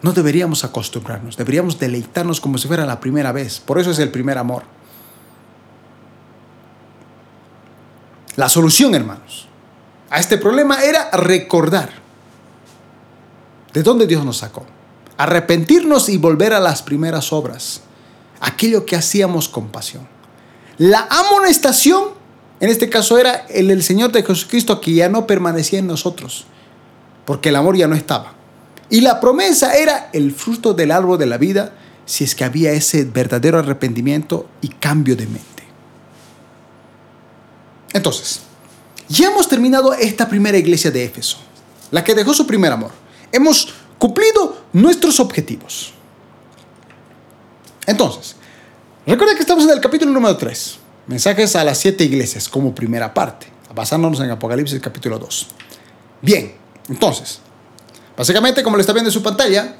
No 0.00 0.12
deberíamos 0.12 0.64
acostumbrarnos, 0.64 1.36
deberíamos 1.36 1.78
deleitarnos 1.78 2.40
como 2.40 2.56
si 2.58 2.68
fuera 2.68 2.86
la 2.86 3.00
primera 3.00 3.32
vez. 3.32 3.58
Por 3.60 3.78
eso 3.78 3.90
es 3.90 3.98
el 3.98 4.10
primer 4.10 4.38
amor. 4.38 4.62
La 8.36 8.48
solución, 8.48 8.94
hermanos, 8.94 9.48
a 10.10 10.20
este 10.20 10.38
problema 10.38 10.82
era 10.84 11.10
recordar 11.10 11.90
de 13.72 13.82
dónde 13.82 14.06
Dios 14.06 14.24
nos 14.24 14.38
sacó. 14.38 14.64
Arrepentirnos 15.16 16.08
y 16.08 16.16
volver 16.16 16.52
a 16.52 16.60
las 16.60 16.82
primeras 16.82 17.32
obras. 17.32 17.80
Aquello 18.40 18.86
que 18.86 18.94
hacíamos 18.94 19.48
con 19.48 19.68
pasión. 19.68 20.06
La 20.78 21.08
amonestación, 21.10 22.10
en 22.60 22.70
este 22.70 22.88
caso, 22.88 23.18
era 23.18 23.46
el, 23.48 23.70
el 23.70 23.82
Señor 23.82 24.12
de 24.12 24.22
Jesucristo 24.22 24.80
que 24.80 24.92
ya 24.92 25.08
no 25.08 25.26
permanecía 25.26 25.78
en 25.78 25.86
nosotros. 25.86 26.46
Porque 27.24 27.50
el 27.50 27.56
amor 27.56 27.76
ya 27.76 27.86
no 27.86 27.94
estaba. 27.94 28.34
Y 28.90 29.02
la 29.02 29.20
promesa 29.20 29.76
era 29.76 30.08
el 30.12 30.32
fruto 30.32 30.74
del 30.74 30.90
árbol 30.90 31.18
de 31.18 31.26
la 31.26 31.38
vida 31.38 31.72
si 32.06 32.24
es 32.24 32.34
que 32.34 32.44
había 32.44 32.72
ese 32.72 33.04
verdadero 33.04 33.58
arrepentimiento 33.58 34.48
y 34.62 34.68
cambio 34.68 35.14
de 35.14 35.26
mente. 35.26 35.62
Entonces, 37.92 38.40
ya 39.08 39.28
hemos 39.28 39.46
terminado 39.46 39.92
esta 39.92 40.26
primera 40.26 40.56
iglesia 40.56 40.90
de 40.90 41.04
Éfeso, 41.04 41.36
la 41.90 42.02
que 42.02 42.14
dejó 42.14 42.32
su 42.32 42.46
primer 42.46 42.72
amor. 42.72 42.92
Hemos 43.30 43.74
cumplido 43.98 44.56
nuestros 44.72 45.20
objetivos. 45.20 45.92
Entonces, 47.86 48.36
recuerda 49.06 49.34
que 49.34 49.40
estamos 49.40 49.64
en 49.64 49.70
el 49.70 49.80
capítulo 49.80 50.10
número 50.10 50.36
3, 50.36 50.78
mensajes 51.08 51.56
a 51.56 51.64
las 51.64 51.78
siete 51.78 52.04
iglesias 52.04 52.48
como 52.48 52.74
primera 52.74 53.12
parte, 53.12 53.48
basándonos 53.74 54.20
en 54.20 54.30
Apocalipsis 54.30 54.80
capítulo 54.80 55.18
2. 55.18 55.48
Bien, 56.22 56.54
entonces, 56.88 57.40
Básicamente, 58.18 58.64
como 58.64 58.76
lo 58.76 58.80
está 58.80 58.92
viendo 58.92 59.10
en 59.10 59.12
su 59.12 59.22
pantalla, 59.22 59.76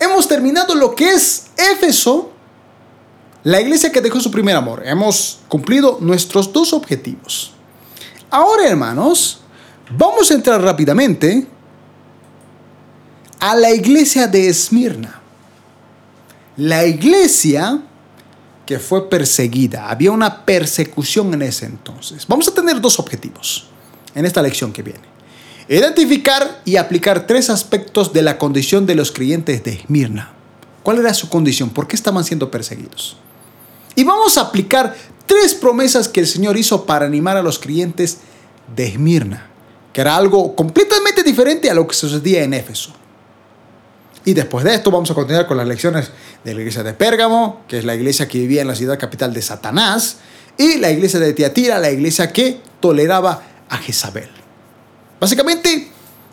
hemos 0.00 0.26
terminado 0.26 0.74
lo 0.74 0.94
que 0.94 1.12
es 1.12 1.48
Éfeso, 1.58 2.32
la 3.44 3.60
iglesia 3.60 3.92
que 3.92 4.00
dejó 4.00 4.18
su 4.18 4.30
primer 4.30 4.56
amor. 4.56 4.82
Hemos 4.86 5.40
cumplido 5.46 5.98
nuestros 6.00 6.50
dos 6.54 6.72
objetivos. 6.72 7.52
Ahora, 8.30 8.66
hermanos, 8.66 9.40
vamos 9.90 10.30
a 10.30 10.34
entrar 10.34 10.62
rápidamente 10.62 11.46
a 13.40 13.54
la 13.54 13.72
iglesia 13.72 14.26
de 14.26 14.48
Esmirna. 14.48 15.20
La 16.56 16.86
iglesia 16.86 17.82
que 18.68 18.78
fue 18.78 19.08
perseguida. 19.08 19.88
Había 19.88 20.12
una 20.12 20.44
persecución 20.44 21.32
en 21.32 21.40
ese 21.40 21.64
entonces. 21.64 22.26
Vamos 22.28 22.48
a 22.48 22.52
tener 22.52 22.82
dos 22.82 22.98
objetivos 22.98 23.66
en 24.14 24.26
esta 24.26 24.42
lección 24.42 24.74
que 24.74 24.82
viene. 24.82 25.00
Identificar 25.70 26.60
y 26.66 26.76
aplicar 26.76 27.26
tres 27.26 27.48
aspectos 27.48 28.12
de 28.12 28.20
la 28.20 28.36
condición 28.36 28.84
de 28.84 28.94
los 28.94 29.10
creyentes 29.10 29.64
de 29.64 29.72
Esmirna. 29.72 30.34
¿Cuál 30.82 30.98
era 30.98 31.14
su 31.14 31.30
condición? 31.30 31.70
¿Por 31.70 31.88
qué 31.88 31.96
estaban 31.96 32.24
siendo 32.24 32.50
perseguidos? 32.50 33.16
Y 33.94 34.04
vamos 34.04 34.36
a 34.36 34.42
aplicar 34.42 34.94
tres 35.24 35.54
promesas 35.54 36.06
que 36.06 36.20
el 36.20 36.26
Señor 36.26 36.58
hizo 36.58 36.84
para 36.84 37.06
animar 37.06 37.38
a 37.38 37.42
los 37.42 37.58
creyentes 37.58 38.18
de 38.76 38.86
Esmirna, 38.86 39.48
que 39.94 40.02
era 40.02 40.14
algo 40.14 40.54
completamente 40.54 41.22
diferente 41.22 41.70
a 41.70 41.74
lo 41.74 41.88
que 41.88 41.94
sucedía 41.94 42.42
en 42.42 42.52
Éfeso. 42.52 42.92
Y 44.28 44.34
después 44.34 44.62
de 44.62 44.74
esto 44.74 44.90
vamos 44.90 45.10
a 45.10 45.14
continuar 45.14 45.46
con 45.46 45.56
las 45.56 45.66
lecciones 45.66 46.10
de 46.44 46.52
la 46.52 46.60
iglesia 46.60 46.82
de 46.82 46.92
Pérgamo, 46.92 47.62
que 47.66 47.78
es 47.78 47.86
la 47.86 47.94
iglesia 47.94 48.28
que 48.28 48.36
vivía 48.36 48.60
en 48.60 48.68
la 48.68 48.74
ciudad 48.74 48.98
capital 48.98 49.32
de 49.32 49.40
Satanás, 49.40 50.18
y 50.58 50.76
la 50.76 50.90
iglesia 50.90 51.18
de 51.18 51.32
Tiatira, 51.32 51.78
la 51.78 51.90
iglesia 51.90 52.30
que 52.30 52.60
toleraba 52.78 53.42
a 53.70 53.78
Jezabel. 53.78 54.28
Básicamente, 55.18 55.90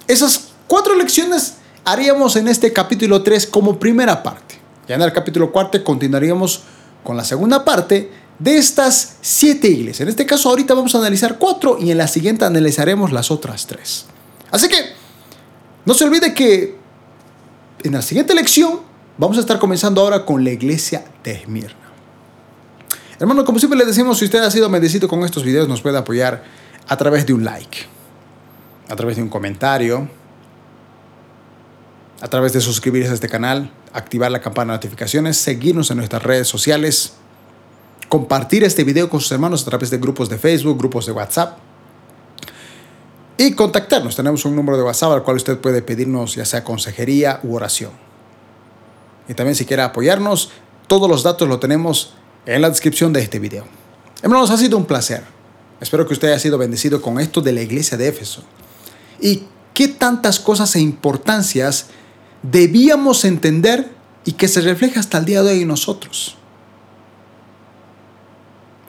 esas 0.10 0.50
cuatro 0.68 0.94
lecciones 0.94 1.54
haríamos 1.86 2.36
en 2.36 2.50
este 2.50 2.74
capítulo 2.74 3.24
3 3.24 3.48
como 3.48 3.80
primera 3.80 4.22
parte. 4.22 4.60
Ya 4.90 4.96
en 4.96 5.02
el 5.02 5.14
capítulo 5.14 5.54
4 5.54 5.82
continuaríamos 5.82 6.64
con 7.02 7.16
la 7.16 7.24
segunda 7.24 7.64
parte 7.64 8.12
de 8.40 8.58
estas 8.58 9.20
siete 9.22 9.70
iglesias. 9.70 10.02
En 10.02 10.10
este 10.10 10.26
caso 10.26 10.50
ahorita 10.50 10.74
vamos 10.74 10.94
a 10.96 10.98
analizar 10.98 11.38
cuatro 11.38 11.78
y 11.80 11.92
en 11.92 11.98
la 11.98 12.10
siguiente 12.10 12.44
analizaremos 12.44 13.14
las 13.14 13.32
otras 13.32 13.68
tres. 13.68 14.06
Así 14.52 14.68
que 14.68 14.76
no 15.86 15.94
se 15.94 16.04
olvide 16.04 16.34
que 16.34 16.84
en 17.88 17.94
la 17.94 18.02
siguiente 18.02 18.34
lección 18.34 18.80
vamos 19.18 19.38
a 19.38 19.40
estar 19.42 19.60
comenzando 19.60 20.02
ahora 20.02 20.26
con 20.26 20.44
la 20.44 20.52
iglesia 20.52 21.06
de 21.24 21.32
Esmirna. 21.32 21.76
Hermano, 23.20 23.46
como 23.46 23.60
siempre 23.60 23.78
les 23.78 23.88
decimos, 23.88 24.18
si 24.18 24.26
usted 24.26 24.40
ha 24.40 24.52
sido 24.52 24.70
bendecido 24.70 25.08
con 25.08 25.24
estos 25.24 25.44
videos, 25.44 25.68
nos 25.68 25.82
puede 25.82 25.98
apoyar 25.98 26.44
a 26.88 26.98
través 26.98 27.26
de 27.26 27.34
un 27.34 27.46
like 27.46 27.96
a 28.88 28.96
través 28.96 29.16
de 29.18 29.24
un 29.24 29.30
comentario, 29.30 30.08
a 32.22 32.28
través 32.28 32.54
de 32.54 32.62
suscribirse 32.62 33.12
a 33.12 33.14
este 33.14 33.30
canal, 33.30 33.72
activar 33.94 34.32
la 34.32 34.42
campana 34.42 34.74
de 34.74 34.78
notificaciones, 34.78 35.38
seguirnos 35.38 35.92
en 35.92 35.98
nuestras 35.98 36.24
redes 36.24 36.48
sociales, 36.48 37.14
compartir 38.10 38.64
este 38.64 38.84
video 38.84 39.10
con 39.10 39.22
sus 39.22 39.32
hermanos 39.32 39.64
a 39.64 39.66
través 39.66 39.90
de 39.90 39.98
grupos 39.98 40.30
de 40.30 40.38
Facebook, 40.38 40.78
grupos 40.78 41.06
de 41.06 41.12
WhatsApp 41.12 41.58
y 43.38 43.54
contactarnos. 43.54 44.16
Tenemos 44.16 44.46
un 44.46 44.56
número 44.56 44.78
de 44.78 44.84
WhatsApp 44.84 45.12
al 45.12 45.24
cual 45.24 45.38
usted 45.38 45.58
puede 45.58 45.82
pedirnos 45.82 46.36
ya 46.36 46.46
sea 46.46 46.64
consejería 46.64 47.40
u 47.44 47.56
oración. 47.56 47.92
y 49.28 49.34
también 49.34 49.56
si 49.56 49.66
quiere 49.66 49.82
apoyarnos, 49.82 50.52
todos 50.88 51.10
los 51.10 51.24
datos 51.24 51.48
los 51.48 51.60
tenemos 51.60 52.14
en 52.46 52.62
la 52.62 52.70
descripción 52.70 53.12
de 53.12 53.22
este 53.22 53.40
video. 53.40 53.66
Hermanos, 54.22 54.52
ha 54.52 54.58
sido 54.58 54.78
un 54.78 54.86
placer. 54.86 55.24
Espero 55.82 56.08
que 56.08 56.14
usted 56.14 56.28
haya 56.28 56.40
sido 56.40 56.58
bendecido 56.58 57.02
con 57.02 57.20
esto 57.20 57.42
de 57.42 57.52
la 57.52 57.62
iglesia 57.62 57.98
de 57.98 58.08
Éfeso. 58.08 58.44
Y 59.20 59.44
qué 59.74 59.88
tantas 59.88 60.40
cosas 60.40 60.76
e 60.76 60.80
importancias 60.80 61.88
debíamos 62.44 63.26
entender 63.26 63.90
y 64.26 64.34
que 64.34 64.48
se 64.48 64.62
refleja 64.62 65.00
hasta 65.00 65.18
el 65.18 65.26
día 65.26 65.42
de 65.42 65.54
hoy 65.54 65.62
en 65.64 65.68
nosotros. 65.68 66.38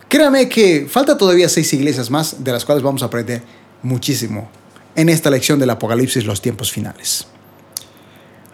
Créame 0.08 0.48
que 0.48 0.86
falta 0.88 1.16
todavía 1.18 1.48
seis 1.48 1.72
iglesias 1.72 2.10
más 2.10 2.44
de 2.44 2.52
las 2.52 2.64
cuales 2.64 2.84
vamos 2.84 3.02
a 3.02 3.06
aprender 3.06 3.42
muchísimo 3.86 4.48
en 4.94 5.08
esta 5.08 5.30
lección 5.30 5.58
del 5.58 5.70
Apocalipsis, 5.70 6.24
los 6.24 6.40
tiempos 6.42 6.70
finales. 6.72 7.26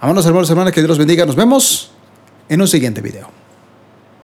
Amados 0.00 0.26
hermanos 0.26 0.50
hermanas, 0.50 0.72
que 0.72 0.80
Dios 0.80 0.88
los 0.88 0.98
bendiga. 0.98 1.24
Nos 1.24 1.36
vemos 1.36 1.92
en 2.48 2.60
un 2.60 2.68
siguiente 2.68 3.00
video. 3.00 3.41